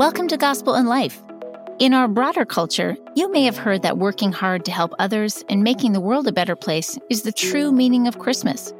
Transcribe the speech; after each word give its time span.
Welcome 0.00 0.28
to 0.28 0.38
Gospel 0.38 0.76
in 0.76 0.86
Life. 0.86 1.22
In 1.78 1.92
our 1.92 2.08
broader 2.08 2.46
culture, 2.46 2.96
you 3.16 3.30
may 3.30 3.44
have 3.44 3.58
heard 3.58 3.82
that 3.82 3.98
working 3.98 4.32
hard 4.32 4.64
to 4.64 4.72
help 4.72 4.94
others 4.98 5.44
and 5.50 5.62
making 5.62 5.92
the 5.92 6.00
world 6.00 6.26
a 6.26 6.32
better 6.32 6.56
place 6.56 6.98
is 7.10 7.20
the 7.20 7.32
true 7.32 7.70
meaning 7.70 8.08
of 8.08 8.18
Christmas. 8.18 8.72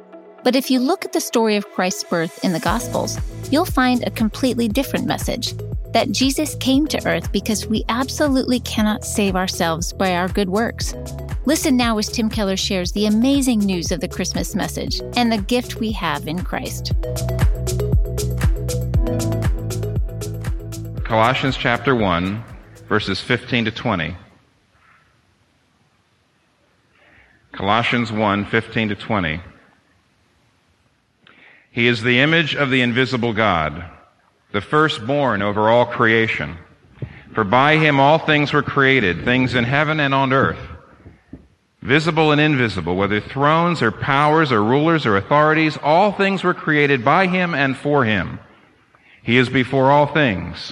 But 0.43 0.55
if 0.55 0.71
you 0.71 0.79
look 0.79 1.05
at 1.05 1.13
the 1.13 1.21
story 1.21 1.57
of 1.57 1.69
Christ's 1.73 2.05
birth 2.05 2.43
in 2.43 2.53
the 2.53 2.59
Gospels, 2.59 3.19
you'll 3.51 3.65
find 3.65 4.01
a 4.01 4.09
completely 4.09 4.67
different 4.67 5.05
message 5.05 5.53
that 5.93 6.11
Jesus 6.11 6.55
came 6.55 6.87
to 6.87 7.07
earth 7.07 7.31
because 7.31 7.67
we 7.67 7.85
absolutely 7.87 8.59
cannot 8.61 9.05
save 9.05 9.35
ourselves 9.35 9.93
by 9.93 10.15
our 10.15 10.27
good 10.27 10.49
works. 10.49 10.95
Listen 11.45 11.77
now 11.77 11.99
as 11.99 12.09
Tim 12.09 12.31
Keller 12.31 12.57
shares 12.57 12.93
the 12.93 13.05
amazing 13.05 13.59
news 13.59 13.91
of 13.91 13.99
the 13.99 14.07
Christmas 14.07 14.55
message 14.55 14.99
and 15.15 15.31
the 15.31 15.37
gift 15.37 15.75
we 15.75 15.91
have 15.91 16.27
in 16.27 16.43
Christ. 16.43 16.93
Colossians 21.11 21.57
chapter 21.57 21.93
1, 21.93 22.41
verses 22.87 23.19
15 23.19 23.65
to 23.65 23.71
20. 23.71 24.15
Colossians 27.51 28.13
1, 28.13 28.45
15 28.45 28.87
to 28.87 28.95
20. 28.95 29.41
He 31.69 31.87
is 31.87 32.01
the 32.01 32.21
image 32.21 32.55
of 32.55 32.69
the 32.69 32.79
invisible 32.79 33.33
God, 33.33 33.83
the 34.53 34.61
firstborn 34.61 35.41
over 35.41 35.69
all 35.69 35.85
creation. 35.85 36.55
For 37.33 37.43
by 37.43 37.75
him 37.75 37.99
all 37.99 38.17
things 38.17 38.53
were 38.53 38.63
created, 38.63 39.25
things 39.25 39.53
in 39.53 39.65
heaven 39.65 39.99
and 39.99 40.13
on 40.13 40.31
earth, 40.31 40.65
visible 41.81 42.31
and 42.31 42.39
invisible, 42.39 42.95
whether 42.95 43.19
thrones 43.19 43.81
or 43.81 43.91
powers 43.91 44.49
or 44.49 44.63
rulers 44.63 45.05
or 45.05 45.17
authorities, 45.17 45.77
all 45.83 46.13
things 46.13 46.41
were 46.41 46.53
created 46.53 47.03
by 47.03 47.27
him 47.27 47.53
and 47.53 47.75
for 47.75 48.05
him. 48.05 48.39
He 49.21 49.35
is 49.35 49.49
before 49.49 49.91
all 49.91 50.07
things 50.07 50.71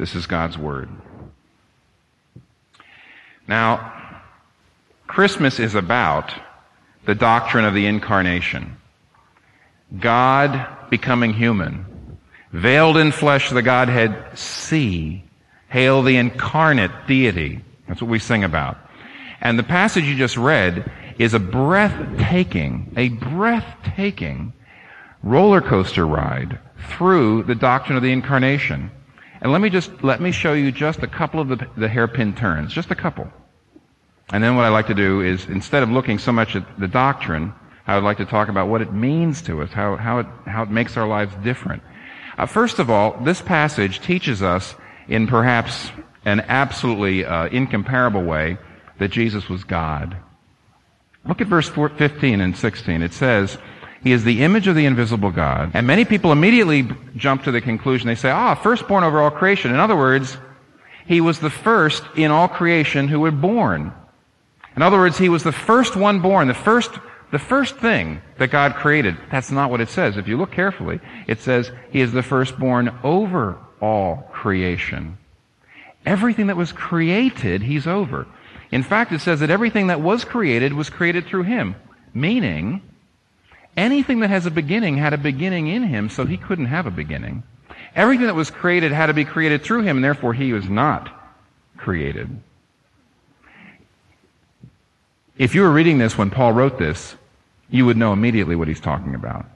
This 0.00 0.14
is 0.14 0.26
God's 0.26 0.56
Word. 0.56 0.88
Now, 3.46 4.22
Christmas 5.06 5.60
is 5.60 5.74
about 5.74 6.32
the 7.04 7.14
doctrine 7.14 7.66
of 7.66 7.74
the 7.74 7.84
incarnation. 7.84 8.78
God 9.98 10.88
becoming 10.88 11.34
human. 11.34 12.16
Veiled 12.50 12.96
in 12.96 13.12
flesh, 13.12 13.50
the 13.50 13.60
Godhead 13.60 14.38
see. 14.38 15.22
Hail 15.68 16.02
the 16.02 16.16
incarnate 16.16 17.06
deity. 17.06 17.60
That's 17.86 18.00
what 18.00 18.10
we 18.10 18.20
sing 18.20 18.42
about. 18.42 18.78
And 19.42 19.58
the 19.58 19.64
passage 19.64 20.04
you 20.04 20.16
just 20.16 20.38
read 20.38 20.90
is 21.18 21.34
a 21.34 21.38
breathtaking, 21.38 22.94
a 22.96 23.10
breathtaking 23.10 24.54
roller 25.22 25.60
coaster 25.60 26.06
ride 26.06 26.58
through 26.88 27.42
the 27.42 27.54
doctrine 27.54 27.98
of 27.98 28.02
the 28.02 28.12
incarnation. 28.12 28.92
And 29.40 29.52
let 29.52 29.60
me 29.60 29.70
just, 29.70 29.90
let 30.02 30.20
me 30.20 30.32
show 30.32 30.52
you 30.52 30.70
just 30.70 31.02
a 31.02 31.06
couple 31.06 31.40
of 31.40 31.48
the, 31.48 31.66
the 31.76 31.88
hairpin 31.88 32.34
turns, 32.34 32.72
just 32.72 32.90
a 32.90 32.94
couple. 32.94 33.30
And 34.32 34.44
then 34.44 34.54
what 34.54 34.64
I 34.64 34.68
like 34.68 34.86
to 34.88 34.94
do 34.94 35.22
is, 35.22 35.46
instead 35.46 35.82
of 35.82 35.90
looking 35.90 36.18
so 36.18 36.30
much 36.30 36.54
at 36.54 36.78
the 36.78 36.86
doctrine, 36.86 37.52
I 37.86 37.96
would 37.96 38.04
like 38.04 38.18
to 38.18 38.26
talk 38.26 38.48
about 38.48 38.68
what 38.68 38.82
it 38.82 38.92
means 38.92 39.42
to 39.42 39.62
us, 39.62 39.72
how, 39.72 39.96
how, 39.96 40.18
it, 40.20 40.26
how 40.46 40.62
it 40.62 40.70
makes 40.70 40.96
our 40.96 41.08
lives 41.08 41.34
different. 41.42 41.82
Uh, 42.38 42.46
first 42.46 42.78
of 42.78 42.90
all, 42.90 43.18
this 43.24 43.42
passage 43.42 44.00
teaches 44.00 44.42
us 44.42 44.74
in 45.08 45.26
perhaps 45.26 45.90
an 46.24 46.40
absolutely 46.40 47.24
uh, 47.24 47.46
incomparable 47.46 48.22
way 48.22 48.58
that 48.98 49.08
Jesus 49.08 49.48
was 49.48 49.64
God. 49.64 50.16
Look 51.26 51.40
at 51.40 51.48
verse 51.48 51.68
15 51.68 52.40
and 52.40 52.56
16. 52.56 53.02
It 53.02 53.12
says, 53.12 53.58
he 54.02 54.12
is 54.12 54.24
the 54.24 54.42
image 54.42 54.66
of 54.66 54.74
the 54.74 54.86
invisible 54.86 55.30
God. 55.30 55.72
And 55.74 55.86
many 55.86 56.04
people 56.04 56.32
immediately 56.32 56.88
jump 57.16 57.44
to 57.44 57.50
the 57.50 57.60
conclusion. 57.60 58.06
They 58.06 58.14
say, 58.14 58.30
ah, 58.30 58.54
firstborn 58.54 59.04
over 59.04 59.20
all 59.20 59.30
creation. 59.30 59.72
In 59.72 59.80
other 59.80 59.96
words, 59.96 60.38
he 61.06 61.20
was 61.20 61.38
the 61.38 61.50
first 61.50 62.02
in 62.16 62.30
all 62.30 62.48
creation 62.48 63.08
who 63.08 63.20
was 63.20 63.34
born. 63.34 63.92
In 64.76 64.82
other 64.82 64.98
words, 64.98 65.18
he 65.18 65.28
was 65.28 65.42
the 65.42 65.52
first 65.52 65.96
one 65.96 66.20
born, 66.20 66.48
the 66.48 66.54
first, 66.54 66.90
the 67.30 67.38
first 67.38 67.76
thing 67.76 68.22
that 68.38 68.50
God 68.50 68.74
created. 68.74 69.16
That's 69.30 69.50
not 69.50 69.70
what 69.70 69.80
it 69.80 69.90
says. 69.90 70.16
If 70.16 70.28
you 70.28 70.38
look 70.38 70.52
carefully, 70.52 71.00
it 71.26 71.40
says 71.40 71.70
he 71.90 72.00
is 72.00 72.12
the 72.12 72.22
firstborn 72.22 72.96
over 73.02 73.58
all 73.82 74.28
creation. 74.32 75.18
Everything 76.06 76.46
that 76.46 76.56
was 76.56 76.72
created, 76.72 77.62
he's 77.62 77.86
over. 77.86 78.26
In 78.70 78.82
fact, 78.82 79.12
it 79.12 79.20
says 79.20 79.40
that 79.40 79.50
everything 79.50 79.88
that 79.88 80.00
was 80.00 80.24
created 80.24 80.72
was 80.72 80.88
created 80.88 81.26
through 81.26 81.42
him. 81.42 81.74
Meaning, 82.14 82.82
Anything 83.76 84.20
that 84.20 84.30
has 84.30 84.46
a 84.46 84.50
beginning 84.50 84.96
had 84.96 85.12
a 85.12 85.18
beginning 85.18 85.68
in 85.68 85.84
him, 85.84 86.08
so 86.08 86.26
he 86.26 86.36
couldn't 86.36 86.66
have 86.66 86.86
a 86.86 86.90
beginning. 86.90 87.42
Everything 87.94 88.26
that 88.26 88.34
was 88.34 88.50
created 88.50 88.92
had 88.92 89.06
to 89.06 89.14
be 89.14 89.24
created 89.24 89.62
through 89.62 89.82
him, 89.82 89.96
and 89.96 90.04
therefore 90.04 90.34
he 90.34 90.52
was 90.52 90.68
not 90.68 91.10
created. 91.76 92.40
If 95.38 95.54
you 95.54 95.62
were 95.62 95.70
reading 95.70 95.98
this 95.98 96.18
when 96.18 96.30
Paul 96.30 96.52
wrote 96.52 96.78
this, 96.78 97.14
you 97.70 97.86
would 97.86 97.96
know 97.96 98.12
immediately 98.12 98.56
what 98.56 98.68
he's 98.68 98.80
talking 98.80 99.14
about. 99.14 99.46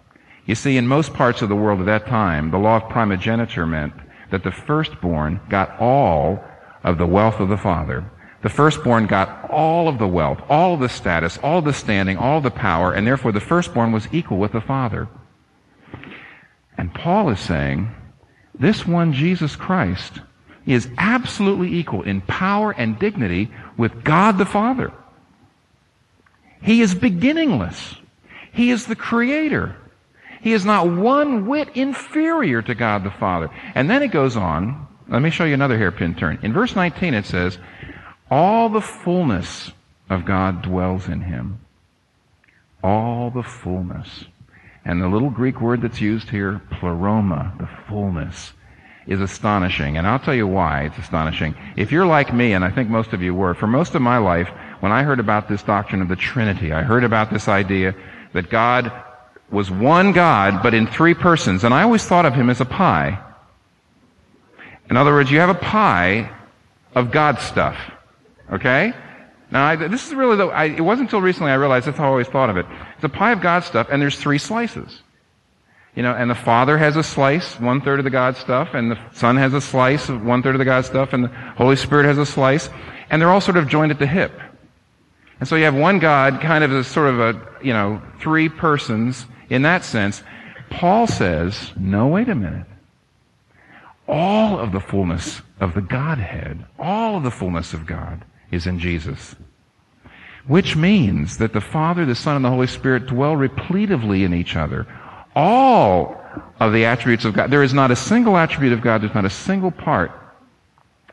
You 0.46 0.54
see, 0.54 0.76
in 0.76 0.86
most 0.86 1.12
parts 1.12 1.42
of 1.42 1.48
the 1.48 1.56
world 1.56 1.81
at 1.81 1.86
that 1.86 2.06
time, 2.06 2.50
the 2.50 2.58
law 2.58 2.76
of 2.76 2.88
primogeniture 2.88 3.66
meant 3.66 3.94
that 4.31 4.44
the 4.44 4.50
firstborn 4.50 5.41
got 5.48 5.78
all 5.81 6.42
of 6.82 6.98
the 6.98 7.06
wealth 7.06 7.41
of 7.41 7.48
the 7.48 7.56
father 7.56 8.04
the 8.44 8.50
firstborn 8.50 9.06
got 9.06 9.50
all 9.50 9.88
of 9.88 9.97
the 9.97 10.06
wealth, 10.06 10.38
all 10.50 10.75
of 10.75 10.81
the 10.81 10.88
status, 10.91 11.38
all 11.38 11.62
the 11.62 11.72
standing, 11.72 12.19
all 12.19 12.43
the 12.43 12.50
power, 12.50 12.93
and 12.93 13.06
therefore 13.06 13.32
the 13.32 13.41
firstborn 13.41 13.91
was 13.91 14.06
equal 14.12 14.37
with 14.37 14.53
the 14.53 14.60
father. 14.60 15.09
And 16.77 16.93
Paul 16.93 17.31
is 17.31 17.41
saying, 17.41 17.91
this 18.55 18.87
one, 18.87 19.15
Jesus 19.15 19.56
Christ, 19.56 20.21
is 20.66 20.91
absolutely 20.99 21.75
equal 21.75 22.03
in 22.03 22.21
power 22.21 22.72
and 22.72 22.99
dignity 22.99 23.50
with 23.78 24.05
God 24.05 24.37
the 24.37 24.44
Father. 24.44 24.93
He 26.61 26.82
is 26.82 26.94
beginningless. 26.94 27.94
He 28.53 28.71
is 28.71 28.84
the 28.84 28.97
creator. 28.97 29.75
He 30.43 30.53
is 30.53 30.66
not 30.66 30.91
one 30.91 31.47
whit 31.47 31.71
inferior 31.75 32.61
to 32.61 32.75
God 32.75 33.05
the 33.05 33.11
Father. 33.11 33.49
And 33.75 33.88
then 33.88 34.03
it 34.03 34.09
goes 34.09 34.37
on. 34.37 34.87
Let 35.09 35.22
me 35.22 35.31
show 35.31 35.44
you 35.44 35.55
another 35.55 35.78
hairpin 35.78 36.15
turn. 36.15 36.38
In 36.43 36.53
verse 36.53 36.76
19 36.76 37.15
it 37.15 37.25
says, 37.25 37.59
all 38.31 38.69
the 38.69 38.81
fullness 38.81 39.73
of 40.09 40.25
God 40.25 40.62
dwells 40.62 41.09
in 41.09 41.23
him. 41.23 41.61
All 42.83 43.31
the 43.31 43.43
fullness. 43.43 44.25
And 44.85 45.01
the 45.01 45.09
little 45.09 45.31
Greek 45.31 45.61
word 45.61 45.83
that's 45.83 46.01
used 46.01 46.29
here, 46.29 46.61
pleroma, 46.71 47.55
the 47.59 47.69
fullness, 47.89 48.53
is 49.07 49.21
astonishing. 49.21 49.97
And 49.97 50.07
I'll 50.07 50.19
tell 50.19 50.35
you 50.35 50.47
why 50.47 50.85
it's 50.85 50.99
astonishing. 50.99 51.55
If 51.77 51.93
you're 51.93 52.07
like 52.07 52.35
me, 52.35 52.53
and 52.53 52.65
I 52.65 52.71
think 52.71 52.91
most 52.91 53.12
of 53.12 53.23
you 53.23 53.35
were, 53.35 53.55
for 53.55 53.67
most 53.67 53.95
of 53.95 54.03
my 54.03 54.19
life, 54.19 54.49
when 54.81 54.93
I 54.93 55.03
heard 55.03 55.21
about 55.21 55.49
this 55.49 55.62
doctrine 55.62 56.03
of 56.03 56.09
the 56.09 56.17
Trinity, 56.17 56.73
I 56.73 56.83
heard 56.83 57.05
about 57.05 57.31
this 57.31 57.49
idea 57.49 57.95
that 58.33 58.51
God 58.51 58.93
was 59.51 59.71
one 59.71 60.12
God, 60.12 60.62
but 60.62 60.75
in 60.75 60.87
three 60.87 61.15
persons. 61.15 61.65
And 61.65 61.73
I 61.73 61.83
always 61.83 62.05
thought 62.05 62.27
of 62.27 62.35
him 62.35 62.51
as 62.51 62.61
a 62.61 62.67
pie. 62.67 63.19
In 64.91 64.97
other 64.97 65.12
words, 65.12 65.31
you 65.31 65.38
have 65.38 65.50
a 65.50 65.55
pie 65.55 66.31
of 66.94 67.11
God 67.11 67.38
stuff. 67.38 67.77
Okay? 68.52 68.93
Now, 69.50 69.67
I, 69.67 69.76
this 69.76 70.08
is 70.08 70.14
really 70.14 70.37
the, 70.37 70.46
I, 70.46 70.64
it 70.64 70.81
wasn't 70.81 71.08
until 71.08 71.20
recently 71.20 71.52
I 71.52 71.55
realized 71.55 71.87
that's 71.87 71.99
how 71.99 72.05
I 72.05 72.08
always 72.08 72.29
thought 72.29 72.50
of 72.50 72.56
it. 72.56 72.67
It's 72.96 73.05
a 73.05 73.08
pie 73.08 73.32
of 73.32 73.41
God 73.41 73.64
stuff, 73.64 73.88
and 73.91 74.02
there's 74.02 74.19
three 74.19 74.38
slices. 74.38 75.02
You 75.94 76.02
know, 76.02 76.12
and 76.12 76.29
the 76.29 76.35
Father 76.35 76.76
has 76.76 76.96
a 76.96 77.05
slice, 77.05 77.61
one 77.61 77.81
third 77.81 78.00
of 78.00 78.05
the 78.05 78.11
God 78.11 78.37
stuff, 78.37 78.75
and 78.75 78.91
the 78.91 78.99
Son 79.12 79.37
has 79.37 79.55
a 79.55 79.61
slice 79.61 80.08
of 80.08 80.25
one 80.25 80.43
third 80.43 80.56
of 80.56 80.58
the 80.58 80.64
God 80.64 80.85
stuff, 80.85 81.12
and 81.12 81.25
the 81.25 81.29
Holy 81.29 81.76
Spirit 81.76 82.06
has 82.06 82.19
a 82.19 82.26
slice, 82.26 82.69
and 83.11 83.23
they're 83.23 83.31
all 83.31 83.41
sort 83.41 83.56
of 83.56 83.69
joined 83.69 83.93
at 83.93 84.00
the 84.00 84.06
hip. 84.06 84.32
And 85.38 85.49
so 85.49 85.55
you 85.55 85.64
have 85.64 85.75
one 85.75 86.00
God, 86.00 86.41
kind 86.41 86.64
of 86.64 86.73
as 86.73 86.88
sort 86.88 87.14
of 87.14 87.20
a, 87.20 87.49
you 87.62 87.73
know, 87.73 88.02
three 88.19 88.49
persons 88.49 89.26
in 89.50 89.62
that 89.62 89.85
sense. 89.85 90.23
Paul 90.70 91.06
says, 91.06 91.70
no, 91.76 92.08
wait 92.08 92.29
a 92.29 92.35
minute. 92.35 92.67
All 94.08 94.58
of 94.58 94.73
the 94.73 94.81
fullness 94.81 95.43
of 95.61 95.75
the 95.75 95.81
Godhead, 95.81 96.64
all 96.76 97.17
of 97.17 97.23
the 97.23 97.31
fullness 97.31 97.73
of 97.73 97.87
God 97.87 98.25
is 98.50 98.67
in 98.67 98.79
Jesus. 98.79 99.35
Which 100.46 100.76
means 100.76 101.38
that 101.38 101.52
the 101.52 101.61
Father, 101.61 102.05
the 102.05 102.14
Son, 102.14 102.37
and 102.37 102.44
the 102.44 102.50
Holy 102.50 102.67
Spirit 102.67 103.06
dwell 103.06 103.35
repletively 103.35 104.25
in 104.25 104.35
each 104.35 104.56
other. 104.56 104.87
All 105.35 106.20
of 106.61 106.73
the 106.73 106.85
attributes 106.85 107.25
of 107.25 107.35
God. 107.35 107.50
There 107.50 107.62
is 107.62 107.75
not 107.75 107.91
a 107.91 107.96
single 107.96 108.37
attribute 108.37 108.73
of 108.73 108.82
God, 108.82 109.02
there's 109.02 109.14
not 109.14 109.25
a 109.25 109.31
single 109.31 109.70
part 109.70 110.12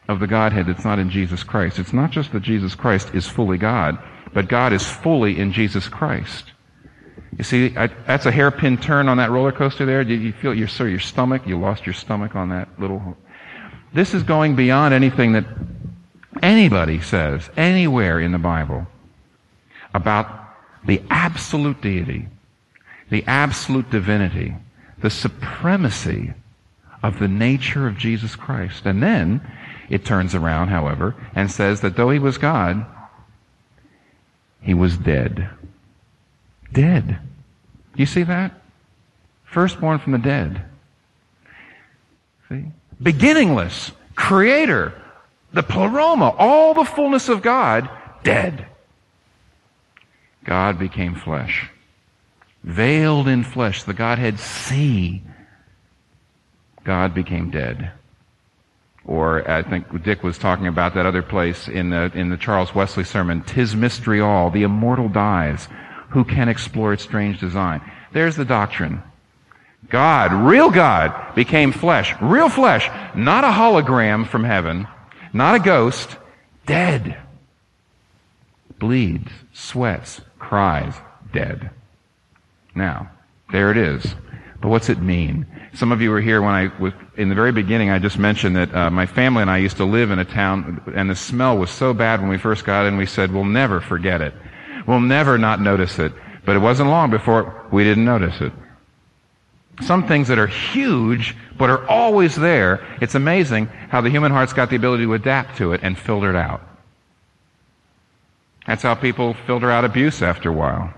of 0.08 0.20
the 0.20 0.28
Godhead 0.28 0.68
that's 0.68 0.84
not 0.84 1.00
in 1.00 1.10
Jesus 1.10 1.44
Christ. 1.44 1.80
It's 1.80 1.94
not 1.94 2.12
just 2.12 2.32
that 2.34 2.42
Jesus 2.42 2.76
Christ 2.76 3.14
is 3.14 3.28
fully 3.28 3.58
God, 3.58 3.98
but 4.34 4.48
God 4.48 4.74
is 4.74 4.86
fully 4.86 5.40
in 5.40 5.54
Jesus 5.54 5.88
Christ. 5.88 6.52
You 7.38 7.44
see, 7.44 7.76
I, 7.78 7.88
that's 7.88 8.26
a 8.26 8.32
hairpin 8.32 8.78
turn 8.78 9.08
on 9.08 9.18
that 9.18 9.32
roller 9.32 9.52
coaster 9.52 9.86
there. 9.86 10.04
Did 10.04 10.22
you 10.22 10.34
feel 10.34 10.54
your, 10.54 10.68
sir, 10.68 10.88
your 10.88 11.00
stomach? 11.00 11.48
You 11.48 11.58
lost 11.58 11.86
your 11.86 11.94
stomach 11.94 12.36
on 12.36 12.50
that 12.50 12.68
little. 12.80 13.18
This 13.94 14.14
is 14.14 14.24
going 14.24 14.56
beyond 14.56 14.94
anything 14.94 15.34
that 15.34 15.46
anybody 16.42 17.02
says 17.02 17.50
anywhere 17.56 18.20
in 18.20 18.32
the 18.32 18.38
Bible 18.38 18.88
about 19.94 20.28
the 20.86 21.02
absolute 21.10 21.82
deity, 21.82 22.28
the 23.10 23.24
absolute 23.28 23.90
divinity, 23.90 24.56
the 25.00 25.10
supremacy 25.10 26.34
of 27.04 27.20
the 27.20 27.28
nature 27.28 27.88
of 27.88 27.98
Jesus 27.98 28.36
Christ. 28.36 28.86
And 28.86 29.02
then 29.02 29.42
it 29.90 30.06
turns 30.06 30.36
around, 30.36 30.70
however, 30.70 31.16
and 31.36 31.52
says 31.52 31.82
that 31.82 31.96
though 31.96 32.10
he 32.10 32.20
was 32.20 32.38
God, 32.38 32.86
he 34.62 34.74
was 34.74 34.98
dead. 34.98 35.50
Dead. 36.72 37.20
You 37.96 38.06
see 38.06 38.24
that? 38.24 38.54
Firstborn 39.44 40.00
from 40.00 40.14
the 40.14 40.18
dead. 40.20 40.64
See? 42.48 42.66
Beginningless, 43.02 43.92
creator, 44.16 45.01
the 45.54 45.64
pleroma, 45.64 46.34
all 46.38 46.74
the 46.74 46.86
fullness 46.86 47.30
of 47.30 47.42
God, 47.42 47.90
dead. 48.24 48.66
God 50.44 50.80
became 50.80 51.16
flesh. 51.16 51.70
Veiled 52.64 53.28
in 53.28 53.44
flesh, 53.44 53.84
the 53.84 53.94
Godhead 53.94 54.40
see. 54.40 55.24
God 56.84 57.14
became 57.14 57.50
dead. 57.50 57.92
Or 59.06 59.50
I 59.50 59.64
think 59.64 60.04
Dick 60.04 60.24
was 60.24 60.38
talking 60.38 60.68
about 60.68 60.94
that 60.94 61.06
other 61.06 61.24
place 61.24 61.68
in 61.68 61.90
the, 61.90 62.12
in 62.14 62.30
the 62.30 62.38
Charles 62.38 62.74
Wesley 62.76 63.04
sermon, 63.04 63.42
Tis 63.42 63.76
mystery 63.76 64.22
all, 64.22 64.52
the 64.52 64.64
immortal 64.64 65.10
dies. 65.10 65.68
Who 66.10 66.24
can 66.24 66.50
explore 66.50 66.94
its 66.94 67.04
strange 67.04 67.40
design? 67.40 67.82
There's 68.14 68.36
the 68.36 68.46
doctrine. 68.46 69.02
God, 69.90 70.32
real 70.32 70.70
God, 70.70 71.36
became 71.36 71.72
flesh. 71.72 72.14
Real 72.22 72.50
flesh. 72.50 72.90
Not 73.16 73.44
a 73.44 73.48
hologram 73.48 74.28
from 74.28 74.44
heaven. 74.44 74.88
Not 75.34 75.56
a 75.56 75.60
ghost. 75.60 76.18
Dead. 76.66 77.18
Bleeds, 78.80 79.32
sweats, 79.54 80.22
cries, 80.40 80.94
dead. 81.34 81.70
Now, 82.76 83.10
there 83.52 83.72
it 83.72 83.78
is. 83.78 84.16
But 84.60 84.70
what's 84.70 84.90
it 84.90 85.00
mean? 85.00 85.46
Some 85.74 85.92
of 85.92 86.02
you 86.02 86.12
were 86.12 86.22
here 86.22 86.42
when 86.42 86.54
I 86.54 86.72
was, 86.80 86.94
in 87.18 87.30
the 87.30 87.36
very 87.36 87.52
beginning, 87.52 87.90
I 87.90 88.00
just 88.00 88.18
mentioned 88.18 88.56
that 88.56 88.74
uh, 88.76 88.90
my 88.90 89.06
family 89.06 89.42
and 89.42 89.52
I 89.52 89.58
used 89.58 89.78
to 89.78 89.86
live 89.86 90.12
in 90.12 90.20
a 90.20 90.26
town, 90.26 90.82
and 90.96 91.10
the 91.10 91.16
smell 91.16 91.58
was 91.58 91.70
so 91.72 91.94
bad 91.94 92.20
when 92.20 92.30
we 92.30 92.38
first 92.38 92.66
got 92.66 92.86
in, 92.86 92.98
we 92.98 93.06
said, 93.06 93.32
we'll 93.32 93.44
never 93.44 93.82
forget 93.82 94.22
it. 94.22 94.34
We'll 94.86 95.00
never 95.00 95.38
not 95.38 95.62
notice 95.62 96.00
it. 96.00 96.12
But 96.46 96.56
it 96.56 96.60
wasn't 96.60 96.90
long 96.90 97.10
before 97.10 97.68
we 97.72 97.84
didn't 97.84 98.06
notice 98.06 98.42
it. 98.42 98.52
Some 99.82 100.08
things 100.08 100.28
that 100.28 100.40
are 100.40 100.48
huge, 100.48 101.36
but 101.58 101.70
are 101.70 101.88
always 101.88 102.36
there, 102.36 102.86
it's 103.02 103.16
amazing 103.16 103.66
how 103.90 104.02
the 104.02 104.10
human 104.10 104.32
heart's 104.32 104.54
got 104.54 104.70
the 104.70 104.76
ability 104.76 105.04
to 105.04 105.14
adapt 105.14 105.58
to 105.58 105.74
it 105.74 105.82
and 105.84 105.98
filter 105.98 106.30
it 106.30 106.36
out. 106.36 106.62
That's 108.68 108.84
how 108.84 108.96
people 108.96 109.34
filter 109.48 109.72
out 109.72 109.84
abuse 109.86 110.22
after 110.22 110.50
a 110.50 110.54
while. 110.54 110.94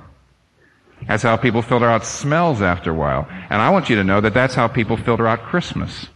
That's 1.08 1.24
how 1.24 1.38
people 1.38 1.62
filter 1.62 1.88
out 1.88 2.06
smells 2.06 2.62
after 2.62 2.92
a 2.92 2.94
while. 2.94 3.28
And 3.50 3.62
I 3.62 3.70
want 3.70 3.90
you 3.90 3.96
to 3.98 4.04
know 4.04 4.22
that 4.22 4.34
that's 4.34 4.56
how 4.56 4.68
people 4.68 4.98
filter 4.98 5.28
out 5.28 5.44
Christmas. 5.44 6.08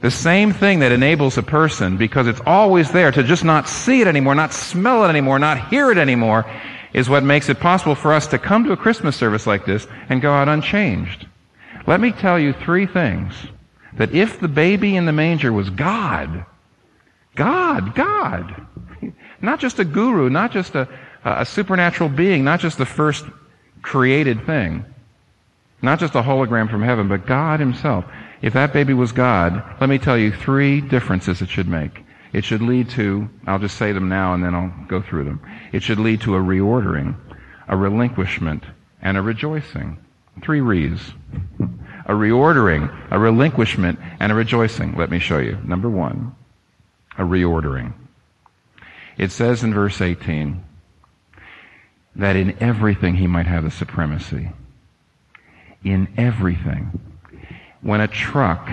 The 0.00 0.10
same 0.10 0.52
thing 0.52 0.78
that 0.78 0.92
enables 0.92 1.36
a 1.36 1.42
person, 1.42 1.98
because 1.98 2.26
it's 2.26 2.40
always 2.46 2.90
there, 2.90 3.12
to 3.12 3.22
just 3.22 3.44
not 3.44 3.68
see 3.68 4.00
it 4.00 4.06
anymore, 4.06 4.34
not 4.34 4.54
smell 4.54 5.04
it 5.04 5.08
anymore, 5.08 5.38
not 5.38 5.68
hear 5.68 5.90
it 5.90 5.98
anymore, 5.98 6.46
is 6.92 7.08
what 7.08 7.22
makes 7.22 7.48
it 7.48 7.60
possible 7.60 7.94
for 7.94 8.12
us 8.12 8.26
to 8.28 8.38
come 8.38 8.64
to 8.64 8.72
a 8.72 8.76
Christmas 8.76 9.16
service 9.16 9.46
like 9.46 9.64
this 9.64 9.86
and 10.08 10.22
go 10.22 10.32
out 10.32 10.48
unchanged. 10.48 11.26
Let 11.86 12.00
me 12.00 12.12
tell 12.12 12.38
you 12.38 12.52
three 12.52 12.86
things 12.86 13.34
that 13.94 14.14
if 14.14 14.40
the 14.40 14.48
baby 14.48 14.96
in 14.96 15.06
the 15.06 15.12
manger 15.12 15.52
was 15.52 15.70
God, 15.70 16.44
God, 17.34 17.94
God, 17.94 18.66
not 19.40 19.60
just 19.60 19.78
a 19.78 19.84
guru, 19.84 20.28
not 20.30 20.52
just 20.52 20.74
a, 20.74 20.88
a 21.24 21.44
supernatural 21.44 22.08
being, 22.08 22.44
not 22.44 22.60
just 22.60 22.78
the 22.78 22.86
first 22.86 23.24
created 23.82 24.44
thing, 24.46 24.84
not 25.82 25.98
just 25.98 26.14
a 26.14 26.22
hologram 26.22 26.70
from 26.70 26.82
heaven, 26.82 27.08
but 27.08 27.26
God 27.26 27.60
Himself. 27.60 28.04
If 28.42 28.52
that 28.54 28.72
baby 28.72 28.94
was 28.94 29.12
God, 29.12 29.62
let 29.80 29.88
me 29.88 29.98
tell 29.98 30.18
you 30.18 30.32
three 30.32 30.80
differences 30.80 31.42
it 31.42 31.48
should 31.48 31.68
make. 31.68 32.04
It 32.32 32.44
should 32.44 32.62
lead 32.62 32.90
to, 32.90 33.28
I'll 33.46 33.58
just 33.58 33.76
say 33.76 33.92
them 33.92 34.08
now 34.08 34.34
and 34.34 34.42
then 34.42 34.54
I'll 34.54 34.72
go 34.86 35.02
through 35.02 35.24
them. 35.24 35.40
It 35.72 35.82
should 35.82 35.98
lead 35.98 36.20
to 36.22 36.36
a 36.36 36.40
reordering, 36.40 37.16
a 37.68 37.76
relinquishment, 37.76 38.64
and 39.02 39.16
a 39.16 39.22
rejoicing. 39.22 39.98
Three 40.42 40.60
re's. 40.60 41.12
A 42.06 42.12
reordering, 42.12 42.92
a 43.10 43.18
relinquishment, 43.18 43.98
and 44.18 44.32
a 44.32 44.34
rejoicing. 44.34 44.96
Let 44.96 45.10
me 45.10 45.18
show 45.18 45.38
you. 45.38 45.58
Number 45.64 45.88
one, 45.88 46.34
a 47.18 47.22
reordering. 47.22 47.92
It 49.18 49.30
says 49.30 49.62
in 49.62 49.74
verse 49.74 50.00
18, 50.00 50.64
that 52.16 52.36
in 52.36 52.56
everything 52.60 53.16
he 53.16 53.26
might 53.26 53.46
have 53.46 53.64
the 53.64 53.70
supremacy. 53.70 54.50
In 55.84 56.08
everything. 56.16 57.00
When 57.80 58.00
a 58.00 58.08
truck 58.08 58.68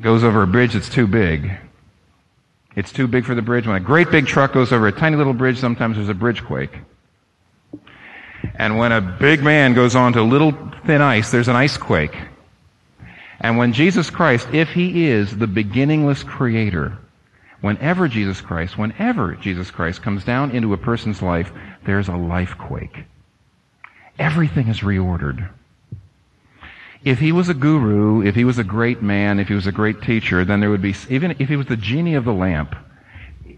goes 0.00 0.24
over 0.24 0.42
a 0.42 0.46
bridge 0.46 0.72
that's 0.74 0.88
too 0.88 1.06
big, 1.06 1.50
it's 2.76 2.92
too 2.92 3.08
big 3.08 3.24
for 3.24 3.34
the 3.34 3.42
bridge. 3.42 3.66
When 3.66 3.76
a 3.76 3.80
great 3.80 4.10
big 4.10 4.26
truck 4.26 4.52
goes 4.52 4.72
over 4.72 4.86
a 4.86 4.92
tiny 4.92 5.16
little 5.16 5.32
bridge, 5.34 5.58
sometimes 5.58 5.96
there's 5.96 6.08
a 6.08 6.14
bridge 6.14 6.44
quake. 6.44 6.78
And 8.54 8.78
when 8.78 8.92
a 8.92 9.00
big 9.00 9.42
man 9.42 9.74
goes 9.74 9.94
onto 9.94 10.22
little 10.22 10.52
thin 10.86 11.02
ice, 11.02 11.30
there's 11.30 11.48
an 11.48 11.56
ice 11.56 11.76
quake. 11.76 12.16
And 13.40 13.58
when 13.58 13.72
Jesus 13.72 14.10
Christ, 14.10 14.48
if 14.52 14.70
he 14.70 15.06
is 15.06 15.36
the 15.36 15.46
beginningless 15.46 16.22
creator, 16.22 16.98
Whenever 17.60 18.08
Jesus 18.08 18.40
Christ, 18.40 18.78
whenever 18.78 19.34
Jesus 19.34 19.70
Christ 19.70 20.02
comes 20.02 20.24
down 20.24 20.50
into 20.52 20.72
a 20.72 20.78
person's 20.78 21.20
life, 21.20 21.52
there's 21.84 22.08
a 22.08 22.16
life 22.16 22.56
quake. 22.56 23.04
Everything 24.18 24.68
is 24.68 24.80
reordered. 24.80 25.50
If 27.02 27.18
he 27.18 27.32
was 27.32 27.48
a 27.48 27.54
guru, 27.54 28.22
if 28.22 28.34
he 28.34 28.44
was 28.44 28.58
a 28.58 28.64
great 28.64 29.00
man, 29.02 29.40
if 29.40 29.48
he 29.48 29.54
was 29.54 29.66
a 29.66 29.72
great 29.72 30.02
teacher, 30.02 30.44
then 30.44 30.60
there 30.60 30.70
would 30.70 30.82
be, 30.82 30.94
even 31.08 31.34
if 31.38 31.48
he 31.48 31.56
was 31.56 31.66
the 31.66 31.76
genie 31.76 32.14
of 32.14 32.24
the 32.24 32.32
lamp, 32.32 32.76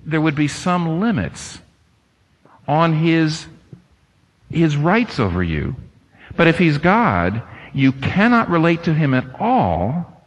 there 0.04 0.20
would 0.20 0.36
be 0.36 0.48
some 0.48 1.00
limits 1.00 1.60
on 2.68 2.94
his, 2.94 3.46
his 4.50 4.76
rights 4.76 5.18
over 5.18 5.42
you. 5.42 5.74
But 6.36 6.46
if 6.46 6.58
he's 6.58 6.78
God, 6.78 7.42
you 7.72 7.92
cannot 7.92 8.48
relate 8.48 8.84
to 8.84 8.94
him 8.94 9.12
at 9.12 9.40
all 9.40 10.22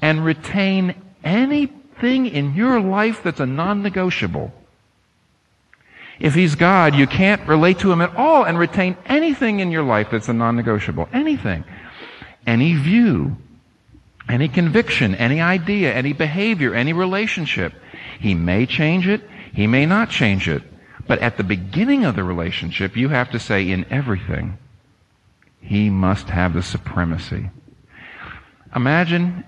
and 0.00 0.24
retain 0.24 0.94
anything 1.22 2.26
in 2.26 2.54
your 2.54 2.80
life 2.80 3.22
that's 3.22 3.40
a 3.40 3.46
non-negotiable. 3.46 4.52
If 6.18 6.34
he's 6.34 6.54
God, 6.54 6.94
you 6.94 7.06
can't 7.06 7.46
relate 7.46 7.80
to 7.80 7.90
him 7.90 8.00
at 8.00 8.14
all 8.16 8.44
and 8.44 8.58
retain 8.58 8.96
anything 9.06 9.60
in 9.60 9.70
your 9.70 9.82
life 9.82 10.08
that's 10.10 10.28
a 10.28 10.32
non-negotiable. 10.32 11.08
Anything. 11.12 11.64
Any 12.46 12.74
view, 12.74 13.36
any 14.28 14.48
conviction, 14.48 15.14
any 15.14 15.40
idea, 15.40 15.92
any 15.92 16.12
behavior, 16.12 16.74
any 16.74 16.92
relationship. 16.92 17.72
He 18.20 18.34
may 18.34 18.66
change 18.66 19.06
it, 19.06 19.22
he 19.52 19.66
may 19.66 19.86
not 19.86 20.10
change 20.10 20.48
it. 20.48 20.62
But 21.06 21.18
at 21.18 21.36
the 21.36 21.44
beginning 21.44 22.04
of 22.04 22.16
the 22.16 22.24
relationship, 22.24 22.96
you 22.96 23.10
have 23.10 23.30
to 23.32 23.38
say 23.38 23.70
in 23.70 23.84
everything, 23.90 24.58
he 25.60 25.90
must 25.90 26.28
have 26.28 26.54
the 26.54 26.62
supremacy. 26.62 27.50
Imagine 28.74 29.44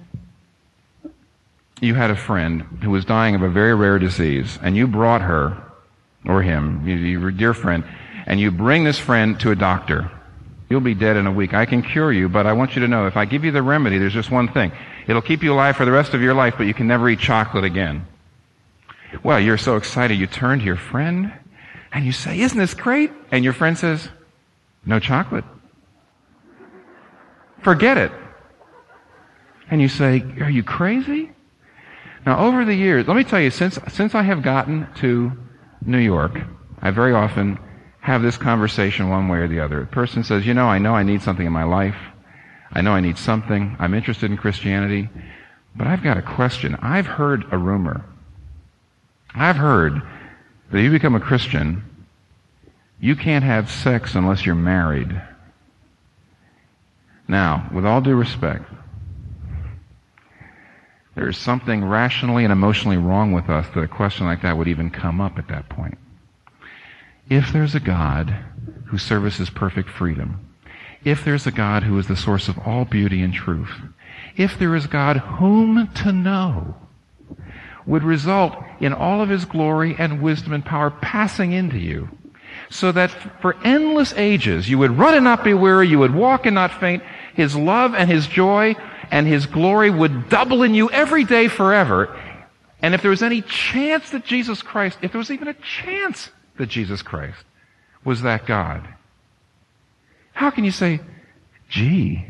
you 1.81 1.95
had 1.95 2.11
a 2.11 2.17
friend 2.17 2.63
who 2.83 2.91
was 2.91 3.05
dying 3.05 3.35
of 3.35 3.43
a 3.43 3.51
very 3.51 3.75
rare 3.75 3.99
disease, 3.99 4.59
and 4.63 4.77
you 4.77 4.87
brought 4.87 5.23
her, 5.23 5.63
or 6.25 6.43
him, 6.43 6.87
your 6.87 7.31
dear 7.31 7.55
friend, 7.55 7.85
and 8.27 8.41
you 8.41 8.51
bring 8.51 8.85
this 8.85 8.99
friend 8.99 9.39
to 9.41 9.51
a 9.51 9.57
doctor. 9.57 10.11
You'll 10.69 10.81
be 10.81 10.95
dead 10.95 11.17
in 11.17 11.27
a 11.27 11.33
week. 11.33 11.55
I 11.55 11.65
can 11.65 11.83
cure 11.83 12.13
you, 12.13 12.29
but 12.29 12.47
I 12.47 12.53
want 12.53 12.75
you 12.75 12.83
to 12.83 12.89
know 12.89 13.07
if 13.07 13.17
I 13.17 13.25
give 13.25 13.45
you 13.45 13.53
the 13.53 13.63
remedy, 13.63 13.99
there's 13.99 14.13
just 14.13 14.31
one 14.31 14.49
thing. 14.49 14.73
It'll 15.07 15.23
keep 15.23 15.43
you 15.43 15.53
alive 15.53 15.77
for 15.77 15.85
the 15.85 15.93
rest 15.93 16.13
of 16.13 16.23
your 16.23 16.35
life, 16.35 16.55
but 16.59 16.67
you 16.67 16.75
can 16.75 16.89
never 16.89 17.09
eat 17.09 17.21
chocolate 17.21 17.65
again. 17.65 18.07
Well, 19.23 19.39
you're 19.39 19.59
so 19.59 19.77
excited, 19.77 20.19
you 20.19 20.27
turn 20.27 20.59
to 20.59 20.65
your 20.65 20.77
friend 20.77 21.33
and 21.93 22.05
you 22.05 22.13
say, 22.13 22.41
Isn't 22.41 22.59
this 22.59 22.75
great? 22.75 23.13
And 23.31 23.45
your 23.45 23.53
friend 23.53 23.79
says, 23.79 24.09
No 24.85 24.99
chocolate. 24.99 25.45
Forget 27.63 27.97
it. 27.97 28.13
And 29.71 29.81
you 29.81 29.89
say, 29.89 30.25
Are 30.41 30.51
you 30.51 30.65
crazy? 30.65 31.31
Now, 32.27 32.45
over 32.45 32.65
the 32.65 32.75
years, 32.75 33.07
let 33.07 33.17
me 33.17 33.23
tell 33.23 33.41
you, 33.41 33.51
since, 33.51 33.79
since 33.89 34.17
I 34.17 34.23
have 34.23 34.43
gotten 34.43 34.89
to 34.97 35.33
New 35.85 35.99
York, 35.99 36.41
I 36.83 36.91
very 36.91 37.13
often 37.13 37.59
have 38.07 38.23
this 38.23 38.37
conversation 38.37 39.09
one 39.09 39.27
way 39.27 39.39
or 39.39 39.49
the 39.49 39.59
other. 39.59 39.83
A 39.83 39.87
person 39.87 40.23
says, 40.23 40.47
you 40.47 40.55
know, 40.55 40.67
I 40.67 40.79
know 40.79 40.95
I 40.95 41.03
need 41.03 41.23
something 41.23 41.45
in 41.45 41.53
my 41.53 41.65
life. 41.65 41.97
I 42.71 42.81
know 42.81 42.93
I 42.93 43.01
need 43.01 43.19
something. 43.19 43.75
I'm 43.81 43.95
interested 43.95 44.31
in 44.31 44.37
Christianity. 44.37 45.09
But 45.75 45.89
I've 45.89 46.05
got 46.05 46.17
a 46.17 46.23
question. 46.23 46.77
I've 46.77 47.07
heard 47.07 47.47
a 47.51 47.59
rumor. 47.59 48.05
I've 49.35 49.57
heard 49.57 50.01
that 50.71 50.79
if 50.79 50.85
you 50.85 50.91
become 50.91 51.17
a 51.17 51.21
Christian, 51.21 51.83
you 53.01 53.17
can't 53.17 53.45
have 53.45 53.73
sex 53.73 54.15
unless 54.15 54.47
you're 54.47 54.55
married. 54.55 55.21
Now, 57.27 57.69
with 57.75 57.85
all 57.85 58.01
due 58.01 58.15
respect, 58.15 58.71
there 61.17 61.29
is 61.29 61.37
something 61.37 61.85
rationally 61.85 62.45
and 62.45 62.53
emotionally 62.53 62.99
wrong 62.99 63.33
with 63.33 63.51
us 63.51 63.67
that 63.75 63.81
a 63.81 63.89
question 63.89 64.27
like 64.27 64.43
that 64.43 64.57
would 64.57 64.69
even 64.69 64.91
come 64.91 65.21
up 65.21 65.39
at 65.39 65.49
that 65.49 65.69
point. 65.69 65.99
If 67.29 67.53
there's 67.53 67.75
a 67.75 67.81
God 67.81 68.37
who 68.87 68.99
services 68.99 69.51
perfect 69.51 69.89
freedom, 69.89 70.55
if 71.05 71.25
there's 71.25 71.47
a 71.47 71.53
God 71.53 71.83
who 71.83 71.99
is 71.99 72.07
the 72.07 72.17
source 72.17 72.49
of 72.49 72.59
all 72.59 72.85
beauty 72.85 73.21
and 73.23 73.35
truth, 73.35 73.71
if 74.37 74.59
there 74.59 74.75
is 74.75 74.87
God 74.87 75.17
whom 75.17 75.89
to 75.89 76.13
know 76.13 76.77
would 77.87 78.03
result 78.03 78.57
in 78.81 78.93
all 78.93 79.23
of 79.23 79.29
his 79.29 79.45
glory 79.45 79.95
and 79.99 80.21
wisdom 80.21 80.53
and 80.53 80.65
power 80.65 80.91
passing 80.91 81.53
into 81.53 81.79
you, 81.79 82.09
so 82.71 82.93
that 82.93 83.11
for 83.41 83.57
endless 83.65 84.13
ages 84.15 84.69
you 84.69 84.79
would 84.79 84.99
run 84.99 85.15
and 85.15 85.25
not 85.25 85.45
be 85.45 85.55
weary, 85.55 85.89
you 85.89 85.99
would 85.99 86.15
walk 86.15 86.47
and 86.47 86.55
not 86.55 86.81
faint, 86.81 87.03
his 87.35 87.55
love 87.55 87.95
and 87.95 88.11
his 88.11 88.27
joy 88.27 88.75
and 89.11 89.27
his 89.27 89.47
glory 89.47 89.91
would 89.91 90.29
double 90.29 90.63
in 90.63 90.75
you 90.75 90.91
every 90.91 91.25
day 91.25 91.49
forever. 91.49 92.19
And 92.83 92.95
if 92.95 93.03
there 93.03 93.11
was 93.11 93.23
any 93.23 93.43
chance 93.43 94.11
that 94.11 94.25
Jesus 94.25 94.63
Christ, 94.63 94.99
if 95.03 95.13
there 95.13 95.19
was 95.19 95.31
even 95.31 95.49
a 95.49 95.55
chance 95.55 96.31
that 96.59 96.69
Jesus 96.69 97.03
Christ 97.03 97.45
was 98.05 98.23
that 98.23 98.47
God, 98.47 98.87
how 100.33 100.51
can 100.51 100.65
you 100.65 100.71
say, 100.71 101.01
gee, 101.69 102.27